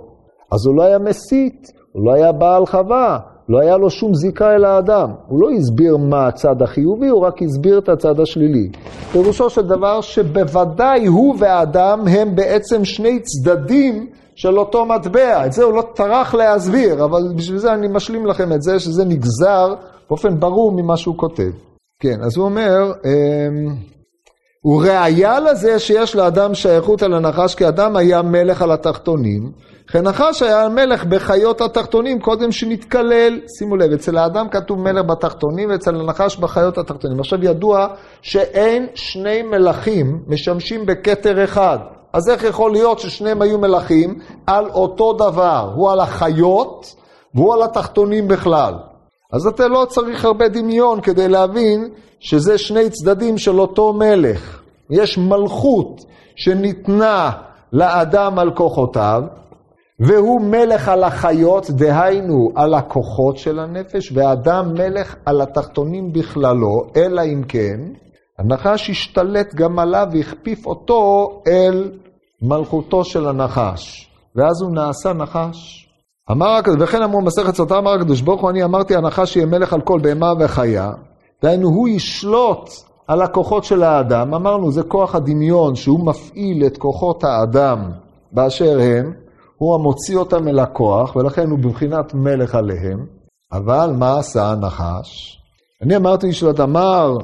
אז 0.51 0.65
הוא 0.65 0.75
לא 0.75 0.83
היה 0.83 0.99
מסית, 0.99 1.67
הוא 1.91 2.05
לא 2.05 2.13
היה 2.13 2.31
בעל 2.31 2.65
חווה, 2.65 3.19
לא 3.49 3.59
היה 3.59 3.77
לו 3.77 3.89
שום 3.89 4.15
זיקה 4.15 4.55
אל 4.55 4.65
האדם. 4.65 5.09
הוא 5.27 5.41
לא 5.41 5.49
הסביר 5.51 5.97
מה 5.97 6.27
הצד 6.27 6.61
החיובי, 6.61 7.07
הוא 7.07 7.21
רק 7.21 7.41
הסביר 7.41 7.77
את 7.79 7.89
הצד 7.89 8.19
השלילי. 8.19 8.69
פירושו 9.11 9.49
של 9.49 9.61
דבר 9.61 10.01
שבוודאי 10.01 11.05
הוא 11.05 11.35
והאדם 11.39 12.07
הם 12.07 12.35
בעצם 12.35 12.85
שני 12.85 13.19
צדדים 13.19 14.07
של 14.35 14.59
אותו 14.59 14.85
מטבע. 14.85 15.45
את 15.45 15.53
זה 15.53 15.63
הוא 15.63 15.73
לא 15.73 15.83
טרח 15.95 16.33
להסביר, 16.33 17.05
אבל 17.05 17.21
בשביל 17.35 17.57
זה 17.57 17.73
אני 17.73 17.87
משלים 17.87 18.25
לכם 18.25 18.53
את 18.53 18.61
זה, 18.61 18.79
שזה 18.79 19.05
נגזר 19.05 19.75
באופן 20.09 20.39
ברור 20.39 20.71
ממה 20.71 20.97
שהוא 20.97 21.17
כותב. 21.17 21.51
כן, 21.99 22.21
אז 22.23 22.37
הוא 22.37 22.45
אומר, 22.45 22.91
אמ, 23.05 23.75
הוא 24.61 24.83
ראיה 24.83 25.39
לזה 25.39 25.79
שיש 25.79 26.15
לאדם 26.15 26.53
שייכות 26.53 27.03
על 27.03 27.13
הנחש, 27.13 27.55
כי 27.55 27.67
אדם 27.67 27.95
היה 27.95 28.21
מלך 28.21 28.61
על 28.61 28.71
התחתונים, 28.71 29.51
וכן 29.89 30.01
נחש 30.07 30.41
היה 30.41 30.69
מלך 30.69 31.05
בחיות 31.05 31.61
התחתונים 31.61 32.19
קודם 32.19 32.51
שנתקלל. 32.51 33.39
שימו 33.57 33.75
לב, 33.75 33.91
אצל 33.91 34.17
האדם 34.17 34.49
כתוב 34.49 34.79
מלך 34.79 35.05
בתחתונים, 35.05 35.69
ואצל 35.69 35.95
הנחש 35.95 36.37
בחיות 36.37 36.77
התחתונים. 36.77 37.19
עכשיו 37.19 37.45
ידוע 37.45 37.87
שאין 38.21 38.87
שני 38.95 39.41
מלכים 39.41 40.23
משמשים 40.27 40.85
בכתר 40.85 41.43
אחד. 41.43 41.77
אז 42.13 42.29
איך 42.29 42.43
יכול 42.43 42.71
להיות 42.71 42.99
ששניהם 42.99 43.41
היו 43.41 43.57
מלכים 43.57 44.19
על 44.47 44.65
אותו 44.69 45.13
דבר? 45.13 45.71
הוא 45.75 45.91
על 45.91 45.99
החיות 45.99 46.95
והוא 47.35 47.53
על 47.53 47.63
התחתונים 47.63 48.27
בכלל. 48.27 48.73
אז 49.33 49.47
אתה 49.47 49.67
לא 49.67 49.85
צריך 49.89 50.25
הרבה 50.25 50.47
דמיון 50.47 51.01
כדי 51.01 51.27
להבין 51.27 51.89
שזה 52.19 52.57
שני 52.57 52.89
צדדים 52.89 53.37
של 53.37 53.59
אותו 53.59 53.93
מלך. 53.93 54.61
יש 54.89 55.17
מלכות 55.17 56.01
שניתנה 56.35 57.31
לאדם 57.73 58.39
על 58.39 58.51
כוחותיו, 58.55 59.21
והוא 59.99 60.41
מלך 60.41 60.89
על 60.89 61.03
החיות, 61.03 61.69
דהיינו 61.69 62.51
על 62.55 62.73
הכוחות 62.73 63.37
של 63.37 63.59
הנפש, 63.59 64.11
והאדם 64.13 64.73
מלך 64.73 65.15
על 65.25 65.41
התחתונים 65.41 66.13
בכללו, 66.13 66.83
אלא 66.95 67.21
אם 67.21 67.43
כן, 67.47 67.79
הנחש 68.39 68.89
השתלט 68.89 69.55
גם 69.55 69.79
עליו 69.79 70.07
והכפיף 70.11 70.65
אותו 70.65 71.29
אל 71.47 71.91
מלכותו 72.41 73.03
של 73.03 73.27
הנחש, 73.27 74.11
ואז 74.35 74.61
הוא 74.61 74.71
נעשה 74.71 75.13
נחש. 75.13 75.87
אמר 76.31 76.49
הקדוש, 76.49 76.77
וכן 76.81 77.03
אמרו 77.03 77.21
מסכת 77.21 77.55
סוטה, 77.55 77.77
אמר 77.77 77.91
הקדוש 77.93 78.21
ברוך 78.21 78.41
הוא, 78.41 78.49
אני 78.49 78.63
אמרתי 78.63 78.95
הנחה 78.95 79.25
שיהיה 79.25 79.45
מלך 79.45 79.73
על 79.73 79.81
כל 79.81 79.99
בהמה 80.03 80.33
וחיה, 80.39 80.91
דהיינו 81.43 81.67
הוא 81.67 81.87
ישלוט 81.87 82.69
על 83.07 83.21
הכוחות 83.21 83.63
של 83.63 83.83
האדם, 83.83 84.33
אמרנו 84.33 84.71
זה 84.71 84.83
כוח 84.83 85.15
הדמיון 85.15 85.75
שהוא 85.75 86.05
מפעיל 86.05 86.65
את 86.65 86.77
כוחות 86.77 87.23
האדם 87.23 87.91
באשר 88.31 88.79
הם, 88.81 89.26
הוא 89.57 89.75
המוציא 89.75 90.17
אותם 90.17 90.47
אל 90.47 90.59
הכוח, 90.59 91.15
ולכן 91.15 91.49
הוא 91.49 91.59
בבחינת 91.59 92.13
מלך 92.13 92.55
עליהם, 92.55 93.05
אבל 93.51 93.91
מה 93.99 94.19
עשה 94.19 94.51
הנחש? 94.51 95.41
אני 95.81 95.95
אמרתי 95.95 96.33
שלא 96.33 96.51
אמר, 96.63 97.17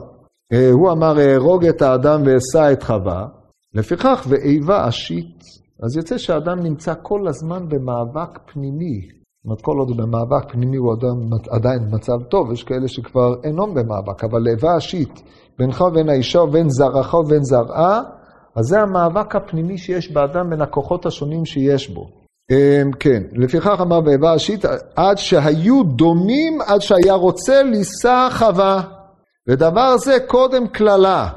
אה, 0.54 0.72
הוא 0.72 0.92
אמר 0.92 1.20
אהרוג 1.20 1.66
את 1.66 1.82
האדם 1.82 2.22
ואשא 2.26 2.74
את 2.74 2.84
חווה, 2.84 3.26
לפיכך 3.74 4.26
ואיבה 4.30 4.90
אשית 4.90 5.44
אז 5.84 5.98
יוצא 5.98 6.18
שהאדם 6.18 6.60
נמצא 6.60 6.94
כל 7.02 7.28
הזמן 7.28 7.70
במאבק 7.70 8.40
פנימי. 8.54 9.02
זאת 9.02 9.46
אומרת, 9.46 9.62
כל 9.62 9.78
עוד 9.80 9.90
הוא 9.90 9.98
במאבק 9.98 10.52
פנימי 10.52 10.78
הוא 10.78 10.94
אדם 10.94 11.38
עדיין 11.50 11.80
במצב 11.90 12.24
טוב, 12.30 12.52
יש 12.52 12.64
כאלה 12.64 12.88
שכבר 12.88 13.36
אינם 13.44 13.74
במאבק, 13.74 14.24
אבל 14.24 14.40
לאבה 14.42 14.78
אשית, 14.78 15.24
בינך 15.60 15.82
ובין 15.82 16.10
האישה 16.10 16.40
ובין 16.40 16.70
זרעך 16.70 17.14
ובין 17.14 17.44
זרעה, 17.44 18.02
אז 18.56 18.66
זה 18.66 18.82
המאבק 18.82 19.36
הפנימי 19.36 19.78
שיש 19.78 20.12
באדם 20.12 20.50
בין 20.50 20.62
הכוחות 20.62 21.06
השונים 21.06 21.46
שיש 21.46 21.90
בו. 21.90 22.23
אמ, 22.52 22.92
כן, 23.00 23.24
לפיכך 23.32 23.78
אמר 23.82 24.02
באיבה 24.02 24.36
אשית, 24.36 24.66
עד 24.96 25.18
שהיו 25.18 25.84
דומים, 25.84 26.62
עד 26.62 26.82
שהיה 26.82 27.14
רוצה 27.14 27.64
לישא 27.64 28.28
חווה. 28.32 28.84
ודבר 29.50 29.98
זה 29.98 30.18
קודם 30.28 30.68
קללה, 30.68 31.30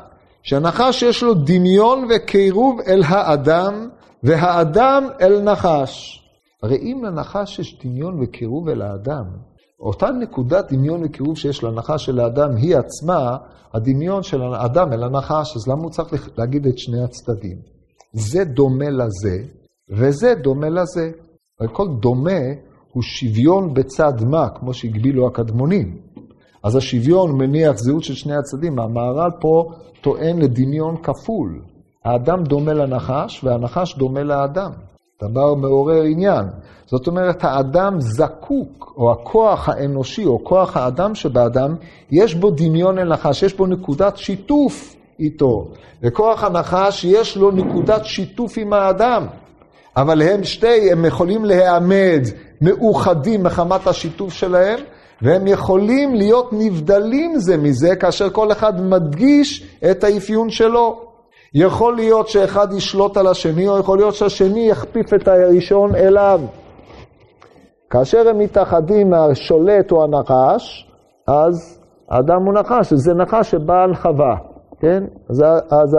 שהנחש 0.42 1.02
יש 1.02 1.22
לו 1.22 1.34
דמיון 1.34 2.08
וקירוב 2.10 2.80
אל 2.86 3.02
האדם, 3.06 3.88
והאדם 4.22 5.08
אל 5.20 5.42
נחש. 5.42 6.22
הרי 6.62 6.76
אם 6.76 7.04
לנחש 7.04 7.58
יש 7.58 7.78
דמיון 7.84 8.22
וקירוב 8.22 8.68
אל 8.68 8.82
האדם, 8.82 9.24
אותה 9.80 10.10
נקודת 10.10 10.72
דמיון 10.72 11.04
וקירוב 11.04 11.38
שיש 11.38 11.64
לנחש 11.64 12.04
של 12.06 12.20
האדם 12.20 12.56
היא 12.56 12.76
עצמה 12.76 13.36
הדמיון 13.74 14.22
של 14.22 14.42
האדם 14.42 14.92
אל 14.92 15.02
הנחש, 15.02 15.56
אז 15.56 15.68
למה 15.68 15.82
הוא 15.82 15.90
צריך 15.90 16.28
להגיד 16.38 16.66
את 16.66 16.78
שני 16.78 17.04
הצדדים? 17.04 17.56
זה 18.12 18.44
דומה 18.44 18.90
לזה, 18.90 19.38
וזה 19.90 20.34
דומה 20.34 20.68
לזה. 20.68 21.10
כל 21.72 21.88
דומה 22.00 22.40
הוא 22.92 23.02
שוויון 23.02 23.74
בצד 23.74 24.24
מה, 24.24 24.48
כמו 24.48 24.74
שהגבילו 24.74 25.26
הקדמונים. 25.26 25.96
אז 26.62 26.76
השוויון 26.76 27.32
מניח 27.38 27.76
זהות 27.76 28.04
של 28.04 28.14
שני 28.14 28.36
הצדדים. 28.36 28.78
המהר"ל 28.78 29.30
פה 29.40 29.70
טוען 30.00 30.38
לדמיון 30.38 30.96
כפול. 31.02 31.62
האדם 32.04 32.44
דומה 32.44 32.72
לנחש, 32.72 33.44
והנחש 33.44 33.96
דומה 33.96 34.22
לאדם. 34.22 34.70
דבר 35.22 35.54
מעורר 35.54 36.02
עניין. 36.02 36.44
זאת 36.86 37.06
אומרת, 37.06 37.44
האדם 37.44 38.00
זקוק, 38.00 38.94
או 38.96 39.12
הכוח 39.12 39.68
האנושי, 39.68 40.24
או 40.24 40.44
כוח 40.44 40.76
האדם 40.76 41.14
שבאדם, 41.14 41.74
יש 42.10 42.34
בו 42.34 42.50
דמיון 42.50 42.98
אל 42.98 43.08
נחש, 43.08 43.42
יש 43.42 43.56
בו 43.56 43.66
נקודת 43.66 44.16
שיתוף 44.16 44.96
איתו. 45.20 45.68
וכוח 46.02 46.44
הנחש, 46.44 47.04
יש 47.04 47.36
לו 47.36 47.50
נקודת 47.50 48.04
שיתוף 48.04 48.58
עם 48.58 48.72
האדם. 48.72 49.26
אבל 49.96 50.22
הם 50.22 50.44
שתי, 50.44 50.92
הם 50.92 51.04
יכולים 51.04 51.44
להיעמד 51.44 52.22
מאוחדים 52.60 53.42
מחמת 53.42 53.86
השיתוף 53.86 54.32
שלהם, 54.32 54.78
והם 55.22 55.46
יכולים 55.46 56.14
להיות 56.14 56.50
נבדלים 56.52 57.38
זה 57.38 57.56
מזה, 57.56 57.96
כאשר 57.96 58.30
כל 58.30 58.52
אחד 58.52 58.80
מדגיש 58.80 59.76
את 59.90 60.04
האפיון 60.04 60.50
שלו. 60.50 61.00
יכול 61.54 61.96
להיות 61.96 62.28
שאחד 62.28 62.72
ישלוט 62.72 63.16
על 63.16 63.26
השני, 63.26 63.68
או 63.68 63.78
יכול 63.78 63.98
להיות 63.98 64.14
שהשני 64.14 64.68
יכפיף 64.68 65.14
את 65.14 65.28
הראשון 65.28 65.94
אליו. 65.94 66.40
כאשר 67.90 68.28
הם 68.28 68.38
מתאחדים 68.38 69.14
השולט 69.14 69.92
או 69.92 70.04
הנחש, 70.04 70.90
אז 71.26 71.78
האדם 72.10 72.42
הוא 72.44 72.54
נחש, 72.54 72.92
זה 72.92 73.14
נחש 73.14 73.50
שבא 73.50 73.82
על 73.82 73.94
חווה, 73.94 74.36
כן? 74.80 75.04
אז, 75.30 75.42
אז 75.70 75.96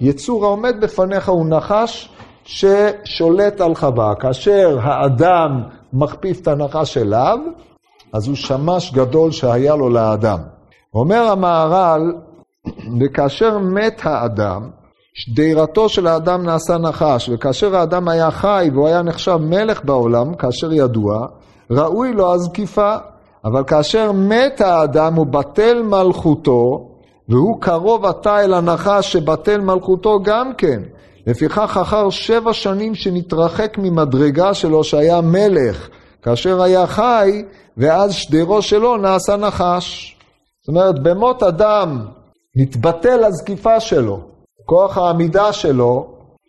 היצור 0.00 0.44
העומד 0.44 0.80
בפניך 0.80 1.28
הוא 1.28 1.46
נחש 1.48 2.17
ששולט 2.48 3.60
על 3.60 3.74
חווה. 3.74 4.14
כאשר 4.14 4.78
האדם 4.82 5.62
מכפיף 5.92 6.40
את 6.40 6.48
הנחש 6.48 6.96
אליו, 6.96 7.38
אז 8.12 8.28
הוא 8.28 8.36
שמש 8.36 8.92
גדול 8.92 9.30
שהיה 9.30 9.76
לו 9.76 9.88
לאדם. 9.88 10.38
אומר 10.94 11.22
המהר"ל, 11.30 12.12
וכאשר 13.00 13.58
מת 13.58 14.00
האדם, 14.04 14.70
שדירתו 15.14 15.88
של 15.88 16.06
האדם 16.06 16.42
נעשה 16.42 16.78
נחש, 16.78 17.30
וכאשר 17.32 17.76
האדם 17.76 18.08
היה 18.08 18.30
חי 18.30 18.70
והוא 18.72 18.88
היה 18.88 19.02
נחשב 19.02 19.36
מלך 19.36 19.84
בעולם, 19.84 20.34
כאשר 20.34 20.72
ידוע, 20.72 21.26
ראוי 21.70 22.12
לו 22.12 22.34
הזקיפה. 22.34 22.96
אבל 23.44 23.64
כאשר 23.64 24.12
מת 24.12 24.60
האדם 24.60 25.14
הוא 25.14 25.26
בטל 25.26 25.82
מלכותו, 25.82 26.88
והוא 27.28 27.60
קרוב 27.60 28.04
עתה 28.04 28.44
אל 28.44 28.54
הנחש 28.54 29.12
שבטל 29.12 29.60
מלכותו 29.60 30.18
גם 30.22 30.52
כן. 30.58 30.82
לפיכך 31.28 31.78
אחר 31.82 32.10
שבע 32.10 32.52
שנים 32.52 32.94
שנתרחק 32.94 33.78
ממדרגה 33.78 34.54
שלו 34.54 34.84
שהיה 34.84 35.20
מלך, 35.20 35.88
כאשר 36.22 36.62
היה 36.62 36.86
חי, 36.86 37.42
ואז 37.76 38.14
שדרו 38.14 38.62
שלו 38.62 38.96
נעשה 38.96 39.36
נחש. 39.36 40.16
זאת 40.62 40.68
אומרת, 40.68 41.02
במות 41.02 41.42
אדם 41.42 42.06
נתבטל 42.56 43.24
הזקיפה 43.24 43.80
שלו, 43.80 44.20
כוח 44.64 44.98
העמידה 44.98 45.52
שלו, 45.52 46.06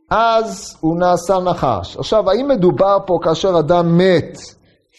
אז 0.10 0.78
הוא 0.80 0.98
נעשה 0.98 1.39
נחש. 1.39 1.98
עכשיו, 1.98 2.30
האם 2.30 2.48
מדובר 2.48 2.98
פה 3.06 3.20
כאשר 3.24 3.60
אדם 3.60 3.98
מת 3.98 4.38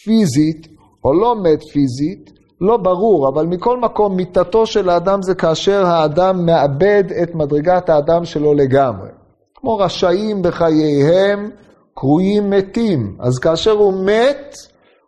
פיזית 0.05 0.66
או 1.05 1.12
לא 1.12 1.37
מת 1.43 1.62
פיזית? 1.62 2.31
לא 2.61 2.77
ברור, 2.77 3.29
אבל 3.29 3.47
מכל 3.47 3.81
מקום, 3.81 4.16
מיתתו 4.16 4.66
של 4.66 4.88
האדם 4.88 5.23
זה 5.23 5.35
כאשר 5.35 5.87
האדם 5.87 6.47
מאבד 6.47 7.05
את 7.23 7.35
מדרגת 7.35 7.88
האדם 7.88 8.25
שלו 8.25 8.55
לגמרי. 8.55 9.19
כמו 9.61 9.77
רשאים 9.77 10.42
בחייהם, 10.42 11.51
קרויים 11.94 12.51
מתים. 12.51 13.16
אז 13.20 13.38
כאשר 13.38 13.70
הוא 13.70 13.94
מת, 14.07 14.55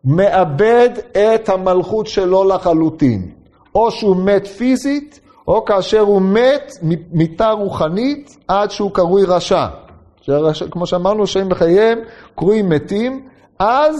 מאבד 0.05 0.91
את 1.13 1.49
המלכות 1.49 2.07
שלו 2.07 2.45
לחלוטין. 2.45 3.33
או 3.75 3.91
שהוא 3.91 4.17
מת 4.17 4.47
פיזית, 4.47 5.21
או 5.49 5.65
כאשר 5.65 6.01
הוא 6.01 6.23
מת 6.23 6.73
מיתה 7.13 7.51
רוחנית 7.51 8.37
עד 8.49 8.71
שהוא 8.71 8.91
קרוי 8.91 9.25
רשע. 9.25 9.67
שרש... 10.21 10.63
כמו 10.63 10.87
שאמרנו, 10.87 11.27
שהם 11.27 11.49
בחייהם 11.49 11.99
קרויים 12.35 12.69
מתים, 12.69 13.29
אז 13.59 13.97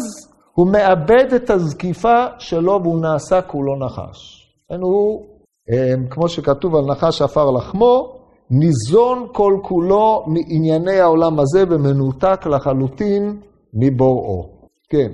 הוא 0.55 0.67
מאבד 0.67 1.33
את 1.37 1.51
הזקיפה 1.51 2.25
שלו 2.39 2.81
והוא 2.83 3.01
נעשה 3.01 3.43
כולו 3.43 3.77
נחש. 3.87 4.49
כן, 4.69 4.81
הוא, 4.81 5.27
אמ, 5.71 6.07
כמו 6.11 6.29
שכתוב 6.29 6.77
על 6.77 6.85
נחש 6.85 7.23
עפר 7.23 7.51
לחמו, 7.51 8.22
ניזון 8.53 9.27
כל 9.33 9.59
כולו 9.63 10.25
מענייני 10.27 11.01
העולם 11.01 11.41
הזה 11.41 11.65
ומנותק 11.71 12.47
לחלוטין 12.47 13.41
מבוראו. 13.75 14.69
כן. 14.89 15.13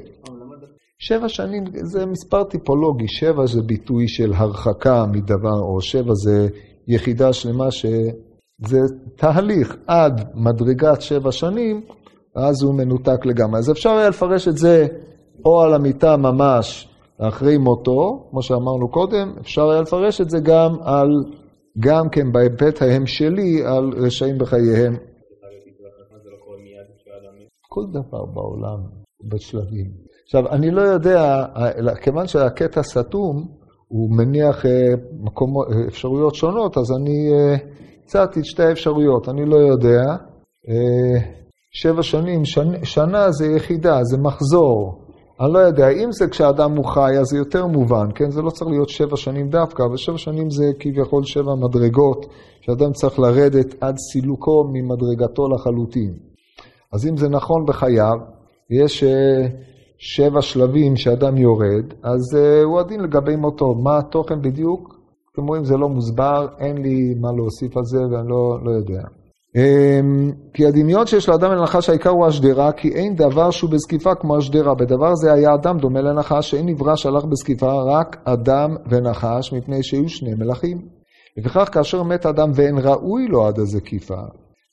שבע 0.98 1.29
שנים 1.29 1.64
זה 1.83 2.07
מספר 2.07 2.44
טיפולוגי, 2.44 3.09
שבע 3.09 3.46
זה 3.46 3.62
ביטוי 3.62 4.09
של 4.09 4.33
הרחקה 4.35 5.07
מדבר, 5.07 5.61
או 5.61 5.81
שבע 5.81 6.12
זה 6.14 6.48
יחידה 6.88 7.33
שלמה 7.33 7.70
שזה 7.70 8.81
תהליך 9.16 9.77
עד 9.87 10.24
מדרגת 10.35 11.01
שבע 11.01 11.33
שנים, 11.33 11.81
אז 12.35 12.62
הוא 12.62 12.74
מנותק 12.74 13.27
לגמרי. 13.27 13.59
אז 13.59 13.70
אפשר 13.70 13.90
היה 13.90 14.09
לפרש 14.09 14.48
את 14.48 14.57
זה 14.57 14.87
או 15.44 15.61
על 15.62 15.74
המיטה 15.74 16.16
ממש 16.16 16.88
אחרי 17.18 17.59
מותו, 17.59 18.27
כמו 18.31 18.42
שאמרנו 18.42 18.88
קודם, 18.88 19.33
אפשר 19.40 19.70
היה 19.70 19.81
לפרש 19.81 20.20
את 20.20 20.31
זה 20.31 20.40
גם 20.40 20.77
על, 20.83 21.09
גם 21.78 22.09
כן 22.09 22.33
בהיבט 22.33 22.83
ההמשלי 22.83 23.62
על 23.66 23.92
רשעים 23.96 24.38
בחייהם. 24.38 24.96
כל 27.68 27.85
דבר 27.90 28.24
בעולם 28.24 28.78
בשלבים. 29.24 29.90
עכשיו, 30.24 30.48
אני 30.48 30.70
לא 30.70 30.83
יודע, 30.83 31.44
כיוון 32.02 32.26
שהקטע 32.26 32.83
סתום, 32.83 33.59
הוא 33.88 34.11
מניח 34.16 34.66
אה, 34.66 34.94
מקום, 35.20 35.50
אה, 35.57 35.88
אפשרויות 35.88 36.35
שונות, 36.35 36.78
אז 36.78 36.92
אני 37.00 37.33
אה, 37.33 37.57
הצעתי 38.04 38.40
את 38.40 38.44
שתי 38.44 38.62
האפשרויות, 38.62 39.28
אני 39.28 39.44
לא 39.46 39.57
יודע. 39.57 40.02
שבע 41.70 42.02
שנים, 42.02 42.44
שנ, 42.44 42.85
שנה 42.85 43.31
זה 43.31 43.46
יחידה, 43.46 43.98
זה 44.02 44.18
מחזור. 44.18 45.04
אני 45.40 45.53
לא 45.53 45.59
יודע, 45.59 45.88
אם 45.88 46.12
זה 46.12 46.29
כשאדם 46.29 46.77
הוא 46.77 46.85
חי, 46.85 47.18
אז 47.20 47.27
זה 47.27 47.38
יותר 47.38 47.66
מובן, 47.66 48.09
כן? 48.14 48.31
זה 48.31 48.42
לא 48.42 48.51
צריך 48.51 48.70
להיות 48.70 48.88
שבע 48.88 49.16
שנים 49.16 49.48
דווקא, 49.48 49.83
אבל 49.83 49.96
שבע 49.96 50.18
שנים 50.18 50.51
זה 50.51 50.64
כביכול 50.79 51.24
שבע 51.24 51.55
מדרגות, 51.55 52.27
שאדם 52.61 52.92
צריך 52.92 53.18
לרדת 53.18 53.74
עד 53.81 53.96
סילוקו 53.98 54.64
ממדרגתו 54.72 55.48
לחלוטין. 55.48 56.14
אז 56.92 57.07
אם 57.07 57.16
זה 57.16 57.29
נכון 57.29 57.66
בחייו, 57.66 58.16
יש 58.70 59.05
שבע 59.98 60.42
שלבים 60.42 60.96
שאדם 60.96 61.37
יורד, 61.37 61.85
אז 62.03 62.20
uh, 62.35 62.64
הוא 62.64 62.81
הדין 62.81 63.01
לגבי 63.01 63.37
מותו. 63.37 63.74
מה 63.74 63.98
התוכן 63.98 64.42
בדיוק? 64.42 64.94
אתם 65.33 65.46
רואים, 65.46 65.64
זה 65.64 65.77
לא 65.77 65.88
מוסבר, 65.88 66.46
אין 66.59 66.79
לי 66.79 67.14
מה 67.20 67.33
להוסיף 67.33 67.77
על 67.77 67.85
זה 67.85 67.98
ואני 68.11 68.29
לא, 68.29 68.59
לא 68.64 68.70
יודע. 68.70 69.03
Um, 69.59 70.33
כי 70.55 70.66
הדמיון 70.66 71.07
שיש 71.07 71.29
לאדם 71.29 71.53
לנחש 71.53 71.88
העיקר 71.88 72.11
הוא 72.11 72.27
השדרה, 72.27 72.73
כי 72.73 72.88
אין 72.88 73.14
דבר 73.14 73.51
שהוא 73.51 73.71
בזקיפה 73.71 74.14
כמו 74.14 74.37
השדרה. 74.37 74.75
בדבר 74.75 75.14
זה 75.14 75.33
היה 75.33 75.55
אדם 75.55 75.79
דומה 75.79 76.01
לנחש, 76.01 76.51
שאין 76.51 76.66
נברא 76.66 76.97
שהלך 76.97 77.25
בזקיפה, 77.25 77.73
רק 77.83 78.16
אדם 78.25 78.77
ונחש, 78.90 79.53
מפני 79.53 79.83
שהיו 79.83 80.09
שני 80.09 80.35
מלכים. 80.35 80.88
לפיכך 81.37 81.68
כאשר 81.73 82.03
מת 82.03 82.27
אדם 82.27 82.51
ואין 82.55 82.79
ראוי 82.79 83.27
לו 83.27 83.47
עד 83.47 83.59
הזקיפה, 83.59 84.21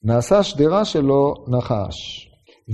נעשה 0.03 0.37
השדרה 0.37 0.85
שלו 0.85 1.33
נחש. 1.47 2.29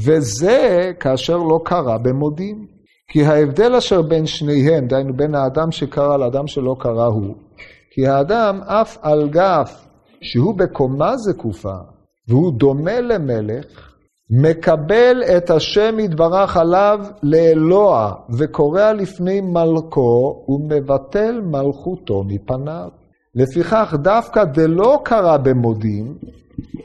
וזה 0.06 0.92
כאשר 1.00 1.38
לא 1.38 1.60
קרה 1.66 1.98
במודים. 1.98 2.66
כי 3.12 3.26
ההבדל 3.26 3.76
אשר 3.76 4.02
בין 4.02 4.26
שניהם, 4.26 4.88
דהיינו 4.88 5.14
בין 5.14 5.36
האדם 5.36 5.72
שקרא 5.72 6.18
לאדם 6.18 6.48
שלא 6.48 6.76
קרא 6.80 7.06
הוא, 7.06 7.36
כי 7.94 8.08
האדם 8.08 8.62
אף 8.62 8.98
על 9.02 9.30
גף 9.30 9.88
שהוא 10.22 10.58
בקומה 10.58 11.18
זקופה, 11.18 11.76
והוא 12.32 12.54
דומה 12.54 13.02
למלך, 13.02 13.92
מקבל 14.30 15.24
את 15.38 15.50
השם 15.50 16.00
יתברך 16.00 16.58
עליו 16.58 17.00
לאלוה, 17.24 18.14
וקורע 18.38 18.94
לפני 18.94 19.42
מלכו, 19.42 20.46
ומבטל 20.48 21.42
מלכותו 21.42 22.24
מפניו. 22.24 22.90
לפיכך 23.36 23.96
דווקא 24.02 24.44
דלא 24.44 25.00
קרא 25.04 25.38
במודים, 25.38 26.16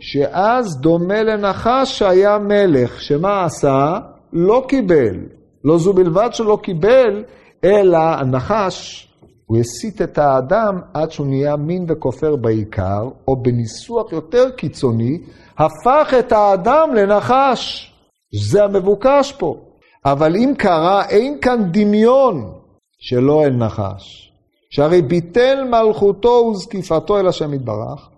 שאז 0.00 0.80
דומה 0.80 1.22
לנחש 1.22 1.98
שהיה 1.98 2.38
מלך, 2.38 3.00
שמה 3.02 3.44
עשה? 3.44 3.98
לא 4.32 4.64
קיבל. 4.68 5.16
לא 5.64 5.78
זו 5.78 5.92
בלבד 5.92 6.28
שלא 6.32 6.59
קיבל, 6.62 7.24
אלא 7.64 7.98
הנחש, 7.98 9.06
הוא 9.46 9.59
הסית 9.59 10.02
את 10.02 10.18
האדם 10.18 10.80
עד 10.94 11.11
שהוא 11.11 11.26
נהיה 11.26 11.56
מין 11.56 11.87
וכופר 11.88 12.37
בעיקר, 12.37 13.09
או 13.28 13.42
בניסוח 13.42 14.12
יותר 14.12 14.50
קיצוני, 14.50 15.18
הפך 15.59 16.14
את 16.18 16.32
האדם 16.32 16.94
לנחש. 16.94 17.92
זה 18.35 18.64
המבוקש 18.64 19.32
פה. 19.38 19.56
אבל 20.04 20.37
אם 20.37 20.52
קרה, 20.59 21.09
אין 21.09 21.38
כאן 21.40 21.72
דמיון. 21.72 22.52
שלא 22.98 23.44
אל 23.44 23.50
נחש. 23.50 24.32
שהרי 24.70 25.02
ביטל 25.02 25.64
מלכותו 25.64 26.28
וזקיפתו 26.28 27.18
אל 27.20 27.26
השם 27.26 27.54
יתברך, 27.54 28.09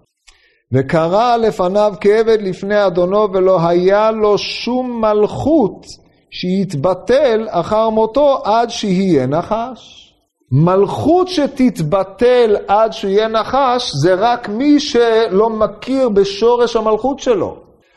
וקרא 0.73 1.37
לפניו 1.37 1.95
כעבד 2.01 2.39
לפני 2.41 2.87
אדונו, 2.87 3.33
ולא 3.33 3.69
היה 3.69 4.11
לו 4.11 4.39
שום 4.39 5.01
מלכות 5.01 5.87
שיתבטל 6.31 7.47
אחר 7.51 7.91
מותו 7.91 8.43
עד 8.45 8.71
שיהיה 8.71 9.27
נחש. 9.27 10.08
מלכות 10.53 11.29
שתתבטל 11.29 12.57
עד 12.69 12.93
שיהיה 12.93 13.29
נחש, 13.29 13.93
זה 14.03 14.15
רק 14.15 14.49
מי 14.49 14.81
שלא 14.81 15.51
מכיר 15.51 16.09
בשורש 16.09 16.77
המלכות 16.77 17.19
שלו. 17.19 17.57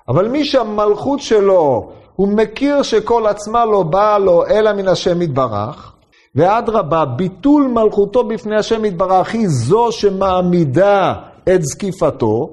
אבל 0.09 0.27
מי 0.27 0.45
שהמלכות 0.45 1.19
שלו, 1.19 1.89
הוא 2.15 2.27
מכיר 2.27 2.81
שכל 2.81 3.27
עצמה 3.27 3.65
לא 3.65 3.83
באה 3.83 4.19
לו 4.19 4.45
אלא 4.47 4.73
מן 4.73 4.87
השם 4.87 5.21
יתברך, 5.21 5.93
ואדרבה, 6.35 7.05
ביטול 7.05 7.67
מלכותו 7.67 8.23
בפני 8.23 8.55
השם 8.55 8.85
יתברך 8.85 9.33
היא 9.33 9.47
זו 9.47 9.91
שמעמידה 9.91 11.13
את 11.55 11.63
זקיפתו 11.63 12.49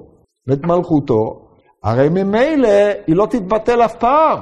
ואת 0.46 0.64
מלכותו, 0.64 1.40
הרי 1.84 2.08
ממילא 2.08 2.68
היא 3.06 3.16
לא 3.16 3.26
תתבטל 3.26 3.84
אף 3.84 3.94
פעם, 3.94 4.38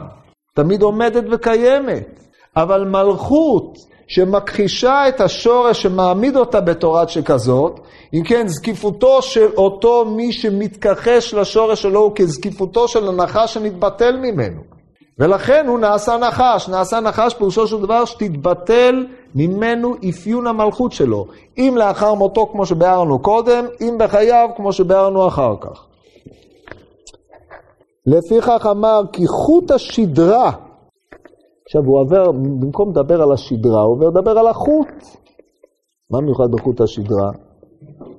תמיד 0.55 0.83
עומדת 0.83 1.25
וקיימת. 1.31 2.21
אבל 2.57 2.85
מלכות 2.85 3.79
שמכחישה 4.07 5.09
את 5.09 5.21
השורש 5.21 5.83
שמעמיד 5.83 6.37
אותה 6.37 6.61
בתורת 6.61 7.09
שכזאת, 7.09 7.81
אם 8.15 8.23
כן, 8.25 8.49
זקיפותו 8.49 9.23
של 9.23 9.49
אותו 9.57 10.05
מי 10.05 10.33
שמתכחש 10.33 11.35
לשורש 11.35 11.83
שלו 11.83 12.01
הוא 12.01 12.13
כזקיפותו 12.15 12.89
של 12.89 13.09
הנחש 13.09 13.55
שנתבטל 13.55 14.17
ממנו. 14.17 14.77
ולכן 15.19 15.67
הוא 15.69 15.79
נעשה 15.79 16.17
נחש. 16.17 16.69
נעשה 16.69 17.01
נחש 17.01 17.35
פירושו 17.35 17.67
של 17.67 17.81
דבר 17.81 18.05
שתתבטל 18.05 19.07
ממנו 19.35 19.95
אפיון 20.11 20.47
המלכות 20.47 20.93
שלו. 20.93 21.27
אם 21.59 21.75
לאחר 21.77 22.15
מותו 22.15 22.47
כמו 22.53 22.67
שביארנו 22.67 23.19
קודם, 23.19 23.67
אם 23.81 23.97
בחייו 23.99 24.49
כמו 24.57 24.73
שביארנו 24.73 25.29
אחר 25.29 25.55
כך. 25.61 25.85
לפיכך 28.07 28.67
אמר 28.71 29.03
כי 29.13 29.27
חוט 29.27 29.71
השדרה 29.71 30.53
עכשיו 31.67 31.83
הוא 31.85 32.01
עובר, 32.01 32.33
במקום 32.33 32.91
לדבר 32.91 33.23
על 33.23 33.33
השדרה, 33.33 33.83
הוא 33.83 33.95
עובר 33.95 34.07
לדבר 34.07 34.39
על 34.39 34.47
החוט. 34.47 34.95
מה 36.11 36.21
מיוחד 36.21 36.51
בחוט 36.51 36.81
השדרה? 36.81 37.31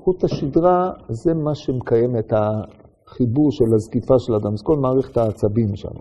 חוט 0.04 0.24
השדרה 0.24 0.92
זה 1.10 1.34
מה 1.34 1.56
שמקיים 1.56 2.18
את 2.20 2.34
החיבור 2.34 3.52
של 3.52 3.66
הזקיפה 3.76 4.20
של 4.20 4.34
האדם, 4.34 4.58
זה 4.58 4.64
כל 4.64 4.78
מערכת 4.78 5.18
העצבים 5.18 5.76
שם. 5.76 5.96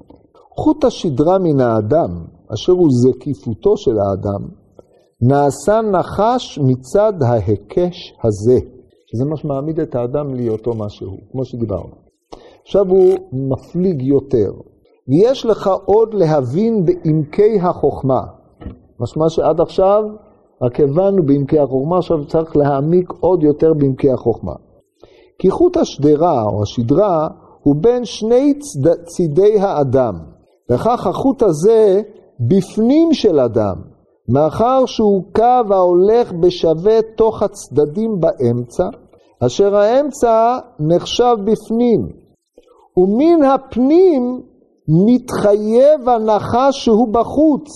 חוט 0.59 0.85
השדרה 0.85 1.39
מן 1.39 1.61
האדם, 1.61 2.25
אשר 2.55 2.73
הוא 2.73 2.89
זקיפותו 2.91 3.77
של 3.77 3.97
האדם, 3.99 4.49
נעשה 5.21 5.81
נחש 5.81 6.59
מצד 6.59 7.13
ההיקש 7.23 8.15
הזה, 8.25 8.59
שזה 9.07 9.25
מה 9.25 9.37
שמעמיד 9.37 9.81
את 9.81 9.95
האדם 9.95 10.35
להיותו 10.35 10.75
מה 10.75 10.89
שהוא, 10.89 11.19
כמו 11.33 11.45
שדיברנו. 11.45 11.95
עכשיו 12.63 12.89
הוא 12.89 13.15
מפליג 13.33 14.03
יותר. 14.03 14.76
ויש 15.09 15.47
לך 15.47 15.71
עוד 15.85 16.15
להבין 16.15 16.85
בעמקי 16.85 17.61
החוכמה. 17.61 18.21
משמע 19.01 19.29
שעד 19.29 19.61
עכשיו 19.61 20.05
רק 20.63 20.81
הבנו 20.81 21.27
בעמקי 21.27 21.59
החוכמה, 21.59 21.99
עכשיו 21.99 22.27
צריך 22.27 22.57
להעמיק 22.57 23.13
עוד 23.21 23.43
יותר 23.43 23.75
בעמקי 23.75 24.11
החוכמה. 24.11 24.53
כי 25.39 25.51
חוט 25.51 25.77
השדרה 25.77 26.43
או 26.43 26.63
השדרה 26.63 27.29
הוא 27.63 27.75
בין 27.81 28.05
שני 28.05 28.55
צד... 28.59 28.91
צידי 29.05 29.61
האדם, 29.61 30.15
וכך 30.71 31.07
החוט 31.07 31.43
הזה 31.43 32.03
בפנים 32.41 33.13
של 33.13 33.41
אדם, 33.41 33.77
מאחר 34.29 34.87
שהוא 34.87 35.23
קו 35.35 35.75
ההולך 35.75 36.33
בשווה 36.33 37.03
תוך 37.17 37.43
הצדדים 37.43 38.21
באמצע, 38.21 38.89
אשר 39.47 39.77
האמצע 39.77 40.59
נחשב 40.81 41.37
בפנים, 41.45 42.09
ומן 42.97 43.45
הפנים 43.45 44.43
מתחייב 44.89 46.09
הנחש 46.09 46.85
שהוא 46.85 47.09
בחוץ, 47.09 47.69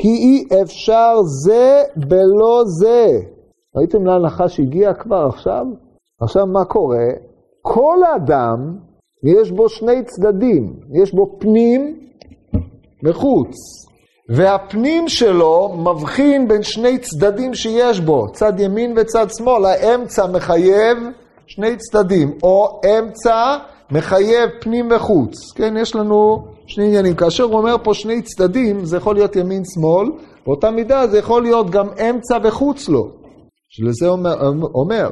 כי 0.00 0.08
אי 0.08 0.62
אפשר 0.62 1.14
זה 1.22 1.82
בלא 1.96 2.62
זה. 2.80 3.06
ראיתם 3.76 4.06
לאן 4.06 4.24
הנחש 4.24 4.60
הגיע 4.60 4.94
כבר 4.94 5.26
עכשיו? 5.28 5.66
עכשיו 6.20 6.46
מה 6.46 6.64
קורה? 6.64 7.06
כל 7.62 7.98
אדם, 8.16 8.76
יש 9.24 9.50
בו 9.50 9.68
שני 9.68 10.04
צדדים, 10.04 10.80
יש 11.02 11.14
בו 11.14 11.36
פנים 11.38 11.98
וחוץ. 13.04 13.56
והפנים 14.28 15.08
שלו 15.08 15.68
מבחין 15.68 16.48
בין 16.48 16.62
שני 16.62 16.98
צדדים 16.98 17.54
שיש 17.54 18.00
בו, 18.00 18.32
צד 18.32 18.60
ימין 18.60 18.94
וצד 18.96 19.26
שמאל, 19.38 19.64
האמצע 19.64 20.26
מחייב 20.26 20.98
שני 21.46 21.76
צדדים, 21.76 22.38
או 22.42 22.80
אמצע 22.84 23.56
מחייב 23.90 24.50
פנים 24.60 24.88
וחוץ, 24.90 25.52
כן? 25.54 25.74
יש 25.76 25.94
לנו 25.94 26.46
שני 26.66 26.86
עניינים. 26.86 27.14
כאשר 27.14 27.44
הוא 27.44 27.58
אומר 27.58 27.76
פה 27.84 27.94
שני 27.94 28.22
צדדים, 28.22 28.84
זה 28.84 28.96
יכול 28.96 29.14
להיות 29.14 29.36
ימין-שמאל, 29.36 30.08
באותה 30.46 30.70
מידה 30.70 31.06
זה 31.06 31.18
יכול 31.18 31.42
להיות 31.42 31.70
גם 31.70 31.88
אמצע 31.90 32.38
וחוץ 32.44 32.88
לו, 32.88 33.10
שלזה 33.68 34.08
אומר, 34.08 34.50
אומר. 34.74 35.10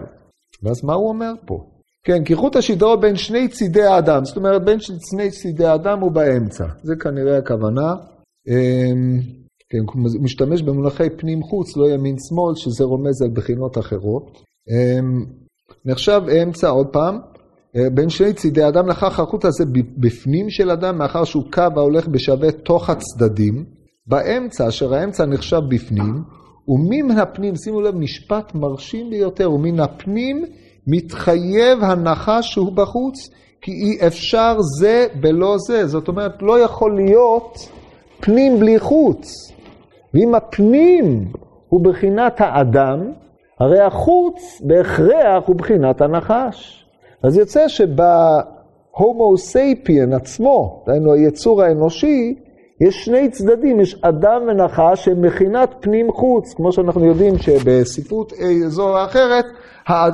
ואז 0.62 0.84
מה 0.84 0.94
הוא 0.94 1.08
אומר 1.08 1.32
פה? 1.46 1.58
כן, 2.04 2.24
כי 2.24 2.34
חוט 2.34 2.56
השדרו 2.56 2.96
בין 2.96 3.16
שני 3.16 3.48
צידי 3.48 3.82
האדם, 3.82 4.24
זאת 4.24 4.36
אומרת 4.36 4.64
בין 4.64 4.78
שני 4.80 5.30
צידי 5.30 5.64
האדם 5.64 6.00
הוא 6.00 6.12
באמצע, 6.12 6.64
זה 6.82 6.94
כנראה 6.96 7.38
הכוונה. 7.38 7.94
אמ, 8.48 9.20
כן, 9.70 9.78
הוא 9.78 10.22
משתמש 10.22 10.62
במונחי 10.62 11.10
פנים-חוץ, 11.10 11.76
לא 11.76 11.88
ימין-שמאל, 11.88 12.54
שזה 12.56 12.84
רומז 12.84 13.22
על 13.22 13.30
בחינות 13.34 13.78
אחרות. 13.78 14.42
אמ, 14.70 15.24
נחשב 15.84 16.20
אמצע 16.42 16.68
עוד 16.68 16.86
פעם, 16.86 17.18
בין 17.94 18.08
שני 18.08 18.32
צידי 18.32 18.68
אדם 18.68 18.88
לכך 18.88 19.20
החוט 19.20 19.44
הזה 19.44 19.64
בפנים 19.96 20.50
של 20.50 20.70
אדם, 20.70 20.98
מאחר 20.98 21.24
שהוא 21.24 21.44
קו 21.52 21.62
ההולך 21.76 22.08
בשווה 22.08 22.52
תוך 22.52 22.90
הצדדים, 22.90 23.64
באמצע, 24.06 24.68
אשר 24.68 24.94
האמצע 24.94 25.26
נחשב 25.26 25.60
בפנים, 25.68 26.22
ומן 26.68 27.18
הפנים, 27.18 27.56
שימו 27.56 27.80
לב, 27.80 27.94
משפט 27.94 28.54
מרשים 28.54 29.10
ביותר, 29.10 29.52
ומן 29.52 29.80
הפנים 29.80 30.44
מתחייב 30.86 31.78
הנחש 31.82 32.52
שהוא 32.52 32.72
בחוץ, 32.72 33.30
כי 33.60 33.72
אי 33.72 34.06
אפשר 34.06 34.56
זה 34.78 35.06
בלא 35.20 35.56
זה. 35.66 35.86
זאת 35.86 36.08
אומרת, 36.08 36.42
לא 36.42 36.60
יכול 36.60 36.96
להיות 36.96 37.58
פנים 38.20 38.60
בלי 38.60 38.78
חוץ. 38.78 39.52
ואם 40.14 40.34
הפנים 40.34 41.32
הוא 41.68 41.84
בחינת 41.84 42.40
האדם, 42.40 43.12
הרי 43.60 43.80
החוץ 43.80 44.60
בהכרח 44.64 45.44
הוא 45.46 45.56
בחינת 45.56 46.00
הנחש. 46.00 46.86
אז 47.22 47.37
יוצא 47.37 47.68
שב 47.68 48.41
homo 48.41 49.38
sapien 49.38 50.12
עצמו, 50.12 50.85
דהיינו 50.87 51.12
היצור 51.12 51.62
האנושי, 51.62 52.35
יש 52.81 53.05
שני 53.05 53.31
צדדים, 53.31 53.81
יש 53.81 53.96
אדם 54.02 54.42
ונחש 54.48 55.05
שהם 55.05 55.22
מכינת 55.22 55.74
פנים 55.81 56.12
חוץ, 56.12 56.55
כמו 56.55 56.72
שאנחנו 56.72 57.05
יודעים 57.05 57.38
שבספרות 57.38 58.33
זו 58.66 58.88
או 58.88 59.05
אחרת, 59.05 59.44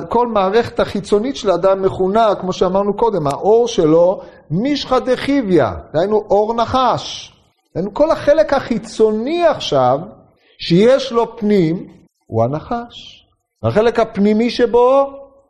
כל 0.09 0.27
מערכת 0.27 0.79
החיצונית 0.79 1.35
של 1.35 1.49
האדם 1.49 1.81
מכונה, 1.81 2.35
כמו 2.35 2.53
שאמרנו 2.53 2.97
קודם, 2.97 3.27
האור 3.27 3.67
שלו 3.67 4.21
מישחא 4.51 4.99
דחיביא, 4.99 5.63
דהיינו 5.93 6.17
אור 6.29 6.53
נחש. 6.53 7.33
דהיינו 7.75 7.93
כל 7.93 8.11
החלק 8.11 8.53
החיצוני 8.53 9.45
עכשיו, 9.45 9.99
שיש 10.59 11.11
לו 11.11 11.37
פנים, 11.37 11.87
הוא 12.27 12.43
הנחש. 12.43 13.25
החלק 13.63 13.99
הפנימי 13.99 14.49
שבו 14.49 15.09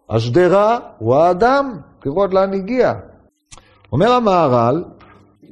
השדרה 0.09 0.79
הוא 0.97 1.15
האדם, 1.15 1.77
תראו 1.99 2.23
עד 2.23 2.33
לאן 2.33 2.53
הגיע. 2.53 2.93
אומר 3.91 4.11
המהר"ל, 4.11 4.83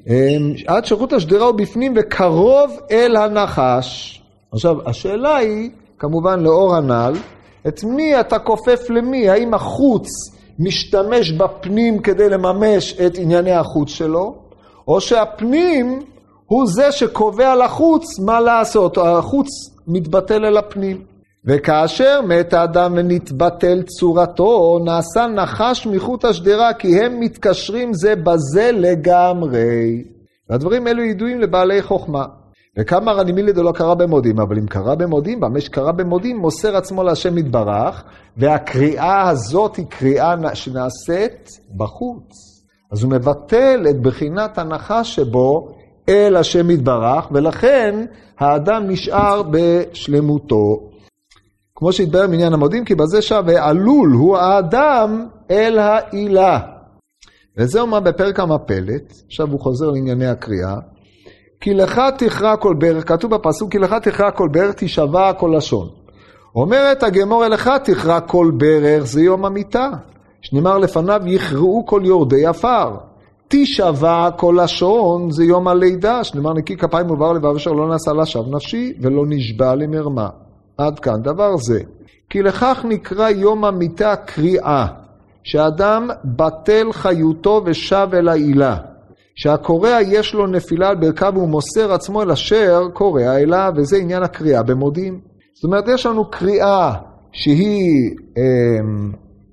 אמ, 0.08 0.54
עד 0.68 0.86
שחוט 0.86 1.14
השדרה 1.14 1.46
הוא 1.46 1.56
בפנים 1.56 1.94
וקרוב 1.96 2.80
אל 2.92 3.16
הנחש. 3.16 4.22
עכשיו, 4.52 4.90
השאלה 4.90 5.36
היא, 5.36 5.70
כמובן 6.00 6.40
לאור 6.40 6.76
הנ"ל, 6.76 7.14
את 7.68 7.84
מי 7.84 8.20
אתה 8.20 8.40
כופף 8.40 8.90
למי? 8.90 9.30
האם 9.30 9.54
החוץ 9.54 10.08
משתמש 10.60 11.32
בפנים 11.32 12.00
כדי 12.00 12.30
לממש 12.30 12.94
את 12.94 13.18
ענייני 13.18 13.52
החוץ 13.52 13.90
שלו, 13.90 14.36
או 14.88 15.02
שהפנים 15.02 16.00
הוא 16.46 16.68
זה 16.68 16.92
שקובע 16.92 17.56
לחוץ 17.56 18.20
מה 18.20 18.40
לעשות, 18.40 18.98
החוץ 18.98 19.48
מתבטל 19.88 20.46
אל 20.46 20.58
הפנים. 20.58 21.11
וכאשר 21.46 22.22
מת 22.28 22.54
האדם 22.54 22.94
ונתבטל 22.98 23.84
צורתו, 23.84 24.80
נעשה 24.86 25.28
נחש 25.28 25.88
מחוט 25.88 26.26
השדרה, 26.26 26.74
כי 26.74 27.02
הם 27.02 27.20
מתקשרים 27.20 27.94
זה 27.94 28.16
בזה 28.16 28.72
לגמרי. 28.74 30.04
והדברים 30.50 30.88
האלו 30.88 31.04
ידועים 31.04 31.42
לבעלי 31.42 31.82
חוכמה. 31.82 32.26
וכמה 32.80 33.12
רנימילי 33.12 33.54
דלא 33.54 33.72
קרא 33.72 33.94
במודים, 33.94 34.40
אבל 34.40 34.58
אם 34.58 34.68
קרא 34.68 34.96
במודים, 34.96 35.40
במה 35.40 35.62
שקרא 35.62 35.92
במודים, 35.92 36.38
מוסר 36.38 36.78
עצמו 36.78 37.04
להשם 37.04 37.38
יתברך, 37.38 38.04
והקריאה 38.38 39.30
הזאת 39.30 39.76
היא 39.76 39.86
קריאה 39.90 40.36
שנעשית 40.54 41.50
בחוץ. 41.78 42.32
אז 42.92 43.04
הוא 43.04 43.12
מבטל 43.12 43.86
את 43.90 44.02
בחינת 44.02 44.58
הנחש 44.58 45.16
שבו, 45.16 45.68
אל 46.10 46.36
השם 46.36 46.70
יתברך, 46.70 47.28
ולכן 47.32 48.06
האדם 48.40 48.84
נשאר 48.88 49.42
בשלמותו. 49.52 50.91
כמו 51.82 51.94
שהתברר 51.94 52.28
מעניין 52.28 52.54
המודים, 52.54 52.86
כי 52.86 52.96
בזה 52.96 53.22
שב 53.22 53.44
ועלול 53.48 54.12
הוא 54.12 54.38
האדם 54.38 55.28
אל 55.52 55.80
העילה. 55.80 56.60
וזה 57.58 57.82
אומר 57.82 58.00
בפרק 58.00 58.40
המפלת, 58.40 59.14
עכשיו 59.28 59.52
הוא 59.52 59.60
חוזר 59.60 59.90
לענייני 59.90 60.28
הקריאה, 60.28 60.76
כי 61.62 61.74
לך 61.74 62.02
תכרע 62.18 62.58
כל 62.58 62.76
ברך, 62.80 63.08
כתוב 63.08 63.36
בפסוק, 63.36 63.72
כי 63.72 63.80
לך 63.80 63.94
תכרע 63.94 64.32
כל 64.32 64.50
ברך, 64.52 64.76
תשבע 64.78 65.34
כל 65.34 65.54
לשון. 65.58 65.88
אומרת 66.56 67.04
הגמור 67.04 67.46
אליך 67.46 67.70
תכרע 67.84 68.20
כל 68.20 68.52
ברך, 68.58 69.04
זה 69.04 69.22
יום 69.22 69.46
המיטה. 69.46 69.90
שנאמר 70.42 70.78
לפניו, 70.78 71.22
יכרעו 71.26 71.86
כל 71.86 72.02
יורדי 72.06 72.46
עפר. 72.46 72.96
תשבע 73.48 74.30
כל 74.38 74.58
לשון, 74.64 75.32
זה 75.32 75.44
יום 75.44 75.68
הלידה, 75.68 76.24
שנאמר 76.24 76.54
נקי 76.54 76.78
כפיים 76.78 77.12
ובר 77.12 77.34
לבב 77.34 77.56
אשר 77.56 77.72
לא 77.72 77.88
נעשה 77.88 78.14
לשווא 78.14 78.56
נפשי, 78.56 78.94
ולא 79.02 79.24
נשבע 79.28 79.76
למרמה. 79.76 80.30
עד 80.86 81.00
כאן 81.00 81.22
דבר 81.22 81.58
זה. 81.58 81.80
כי 82.30 82.42
לכך 82.42 82.86
נקרא 82.90 83.30
יום 83.30 83.66
המיטה 83.66 84.16
קריאה, 84.16 84.88
שאדם 85.44 86.10
בטל 86.26 86.92
חיותו 86.92 87.62
ושב 87.66 88.08
אל 88.14 88.28
העילה. 88.28 88.78
שהקורע 89.36 89.98
יש 90.02 90.34
לו 90.34 90.48
נפילה 90.48 90.90
על 90.90 90.96
ברכיו 90.96 91.32
והוא 91.36 91.50
מוסר 91.50 91.94
עצמו 91.94 92.22
אל 92.22 92.32
אשר 92.32 92.82
קורע 92.94 93.38
אליו, 93.38 93.74
וזה 93.76 93.98
עניין 93.98 94.24
הקריאה 94.24 94.64
במודים. 94.64 95.20
זאת 95.54 95.64
אומרת, 95.64 95.84
יש 95.88 96.06
לנו 96.06 96.32
קריאה 96.32 96.94
שהיא 97.32 98.16
אה, 98.38 98.44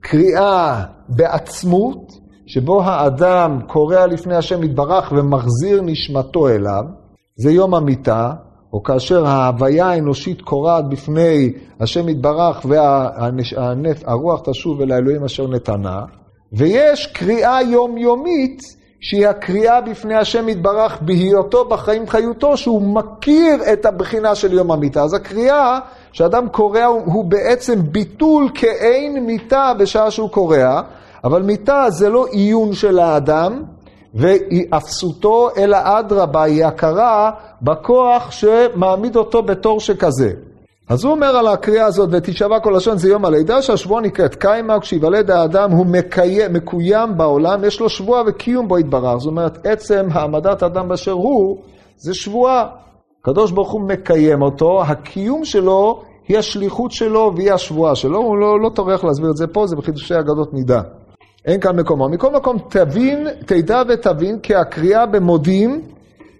קריאה 0.01 0.85
בעצמות, 1.09 2.12
שבו 2.47 2.83
האדם 2.83 3.61
קורע 3.66 4.07
לפני 4.07 4.37
השם 4.37 4.62
יתברך 4.62 5.12
ומחזיר 5.12 5.83
נשמתו 5.83 6.49
אליו, 6.49 6.85
זה 7.37 7.51
יום 7.51 7.74
המיטה, 7.74 8.33
או 8.73 8.83
כאשר 8.83 9.27
ההוויה 9.27 9.87
האנושית 9.87 10.43
קורעת 10.43 10.89
בפני 10.89 11.53
השם 11.81 12.09
יתברך 12.09 12.66
והרוח 12.69 14.41
תשוב 14.45 14.81
אל 14.81 14.93
האלוהים 14.93 15.25
אשר 15.25 15.47
נתנה, 15.47 16.05
ויש 16.53 17.07
קריאה 17.07 17.62
יומיומית 17.62 18.62
שהיא 19.01 19.29
הקריאה 19.29 19.81
בפני 19.81 20.14
השם 20.14 20.49
יתברך 20.49 21.03
בהיותו 21.03 21.64
בחיים 21.64 22.07
חיותו, 22.07 22.57
שהוא 22.57 22.83
מכיר 22.83 23.73
את 23.73 23.87
הבחינה 23.87 24.35
של 24.35 24.53
יום 24.53 24.73
המיטה. 24.73 25.03
אז 25.03 25.14
הקריאה 25.14 25.79
שאדם 26.12 26.49
קורא 26.49 26.85
הוא 26.85 27.25
בעצם 27.25 27.83
ביטול 27.93 28.51
כאין 28.55 29.27
מיטה 29.27 29.73
בשעה 29.79 30.11
שהוא 30.11 30.31
קורא, 30.31 30.81
אבל 31.25 31.43
מיטה 31.43 31.85
זה 31.89 32.09
לא 32.09 32.27
עיון 32.27 32.73
של 32.73 32.99
האדם 32.99 33.62
והיא 34.15 34.67
אפסותו, 34.71 35.49
אלא 35.57 35.79
אדרבה, 35.83 36.43
היא 36.43 36.65
הכרה 36.65 37.31
בכוח 37.63 38.31
שמעמיד 38.31 39.17
אותו 39.17 39.43
בתור 39.43 39.81
שכזה. 39.81 40.31
אז 40.89 41.05
הוא 41.05 41.13
אומר 41.13 41.27
על 41.27 41.47
הקריאה 41.47 41.87
הזאת, 41.87 42.09
ותשבע 42.13 42.61
כל 42.61 42.73
לשון 42.77 42.99
זה 42.99 43.09
יום 43.09 43.25
הלידה, 43.25 43.63
שהשבועה 43.63 44.03
נקראת 44.03 44.35
קיימה, 44.35 44.81
כשיוולד 44.81 45.31
האדם 45.31 45.71
הוא 45.71 45.87
מקיים, 45.87 46.53
מקוים 46.53 47.17
בעולם, 47.17 47.65
יש 47.65 47.81
לו 47.81 47.89
שבועה 47.89 48.23
וקיום 48.27 48.69
בו 48.69 48.79
יתברך. 48.79 49.17
זאת 49.19 49.31
אומרת, 49.31 49.67
עצם 49.67 50.07
העמדת 50.13 50.63
האדם 50.63 50.89
באשר 50.89 51.13
הוא, 51.13 51.59
זה 51.97 52.15
שבועה. 52.15 52.67
הקדוש 53.23 53.53
ברוך 53.53 53.71
הוא 53.71 53.81
מקיים 53.81 54.43
אותו, 54.43 54.83
הקיום 54.83 55.45
שלו 55.45 56.03
היא 56.29 56.39
השליחות 56.39 56.91
שלו 56.91 57.33
והיא 57.37 57.53
השבועה 57.53 57.95
שלו, 57.95 58.19
הוא 58.19 58.39
לא, 58.39 58.61
לא 58.61 58.71
טורח 58.75 59.05
להסביר 59.05 59.31
את 59.31 59.37
זה 59.37 59.47
פה, 59.47 59.67
זה 59.67 59.77
בחידושי 59.77 60.15
אגדות 60.15 60.55
נידה. 60.55 60.81
אין 61.45 61.61
כאן 61.61 61.76
מקומו. 61.76 62.09
מכל 62.09 62.32
מקום 62.32 62.57
תבין, 62.68 63.26
תדע 63.47 63.82
ותבין 63.89 64.39
כי 64.39 64.55
הקריאה 64.55 65.07
במודים 65.07 65.82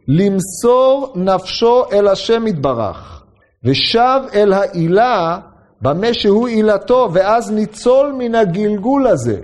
למסור 0.09 1.13
נפשו 1.17 1.83
אל 1.93 2.09
השם 2.09 2.47
יתברך. 2.47 3.23
ושב 3.65 4.21
אל 4.35 4.53
העילה 4.53 5.39
במה 5.83 6.15
שהוא 6.15 6.49
עילתו, 6.49 7.09
ואז 7.13 7.51
ניצול 7.51 8.15
מן 8.19 8.35
הגלגול 8.35 9.07
הזה. 9.07 9.41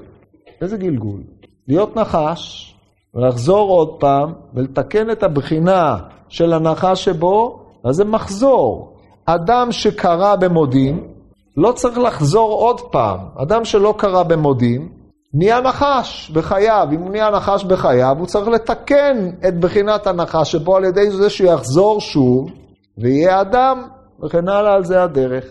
איזה 0.61 0.77
גלגול? 0.77 1.21
להיות 1.69 1.97
נחש, 1.97 2.75
ולחזור 3.15 3.71
עוד 3.71 4.01
פעם, 4.01 4.33
ולתקן 4.55 5.11
את 5.11 5.23
הבחינה 5.23 5.97
של 6.29 6.53
הנחש 6.53 7.05
שבו, 7.05 7.61
אז 7.85 7.95
זה 7.95 8.05
מחזור. 8.05 8.97
אדם 9.27 9.73
שקרא 9.73 10.37
במודים, 10.37 11.09
לא 11.57 11.73
צריך 11.73 11.99
לחזור 11.99 12.53
עוד 12.53 12.81
פעם. 12.81 13.19
אדם 13.43 13.65
שלא 13.65 13.95
קרא 13.99 14.23
במודים, 14.23 15.04
נהיה 15.35 15.61
נחש 15.61 16.31
בחייו. 16.31 16.89
אם 16.93 17.01
הוא 17.01 17.11
נהיה 17.11 17.31
נחש 17.31 17.65
בחייו, 17.65 18.17
הוא 18.19 18.27
צריך 18.27 18.49
לתקן 18.49 19.31
את 19.49 19.61
בחינת 19.61 20.07
הנחש 20.07 20.53
שבו 20.53 20.77
על 20.77 20.85
ידי 20.85 21.11
זה 21.11 21.31
שהוא 21.31 21.51
יחזור 21.53 22.01
שוב, 22.01 22.51
ויהיה 22.99 23.41
אדם 23.41 23.83
וכן 24.25 24.49
הלאה, 24.49 24.75
על 24.75 24.85
זה 24.85 25.03
הדרך. 25.03 25.45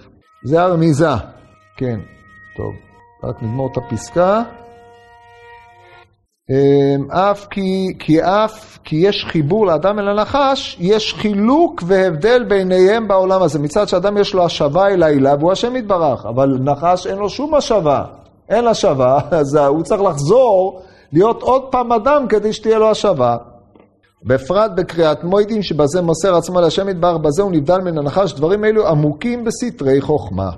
זה 0.45 0.61
הרמיזה. 0.61 1.15
כן, 1.77 1.99
טוב, 2.57 2.73
רק 3.23 3.43
נגמור 3.43 3.69
את 3.71 3.77
הפסקה. 3.77 4.43
אמ, 6.49 7.11
אף 7.11 7.47
כי, 7.49 7.95
כי 7.99 8.23
אף 8.23 8.77
כי 8.83 8.95
יש 8.95 9.25
חיבור 9.25 9.65
לאדם 9.65 9.99
אל 9.99 10.09
הנחש, 10.09 10.77
יש 10.79 11.13
חילוק 11.13 11.83
והבדל 11.85 12.43
ביניהם 12.43 13.07
בעולם 13.07 13.41
הזה. 13.41 13.59
מצד 13.59 13.87
שאדם 13.87 14.17
יש 14.17 14.33
לו 14.33 14.45
השבה 14.45 14.87
אל 14.87 15.03
העילה 15.03 15.35
והוא 15.39 15.51
השם 15.51 15.75
יתברך, 15.75 16.25
אבל 16.25 16.57
נחש 16.59 17.07
אין 17.07 17.17
לו 17.17 17.29
שום 17.29 17.55
השבה, 17.55 18.03
אין 18.49 18.67
השבה, 18.67 19.19
אז 19.41 19.55
הוא 19.55 19.83
צריך 19.83 20.01
לחזור 20.01 20.81
להיות 21.13 21.41
עוד 21.41 21.61
פעם 21.71 21.91
אדם 21.91 22.27
כדי 22.27 22.53
שתהיה 22.53 22.79
לו 22.79 22.91
השבה. 22.91 23.37
בפרט 24.25 24.71
בקריאת 24.75 25.23
מוידים 25.23 25.61
שבזה 25.61 26.01
מוסר 26.01 26.35
עצמו 26.35 26.61
להשם 26.61 26.89
יתברך, 26.89 27.17
בזה 27.17 27.41
הוא 27.43 27.51
נבדל 27.51 27.77
מן 27.77 27.97
הנחש, 27.97 28.33
דברים 28.33 28.65
אלו 28.65 28.87
עמוקים 28.87 29.43
בסתרי 29.43 30.01
חוכמה. 30.01 30.49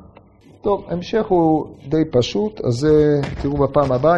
טוב, 0.61 0.85
המשך 0.89 1.25
הוא 1.27 1.65
די 1.89 2.03
פשוט, 2.11 2.61
אז 2.65 2.73
זה 2.73 3.21
תראו 3.41 3.57
בפעם 3.57 3.91
הבאה. 3.91 4.13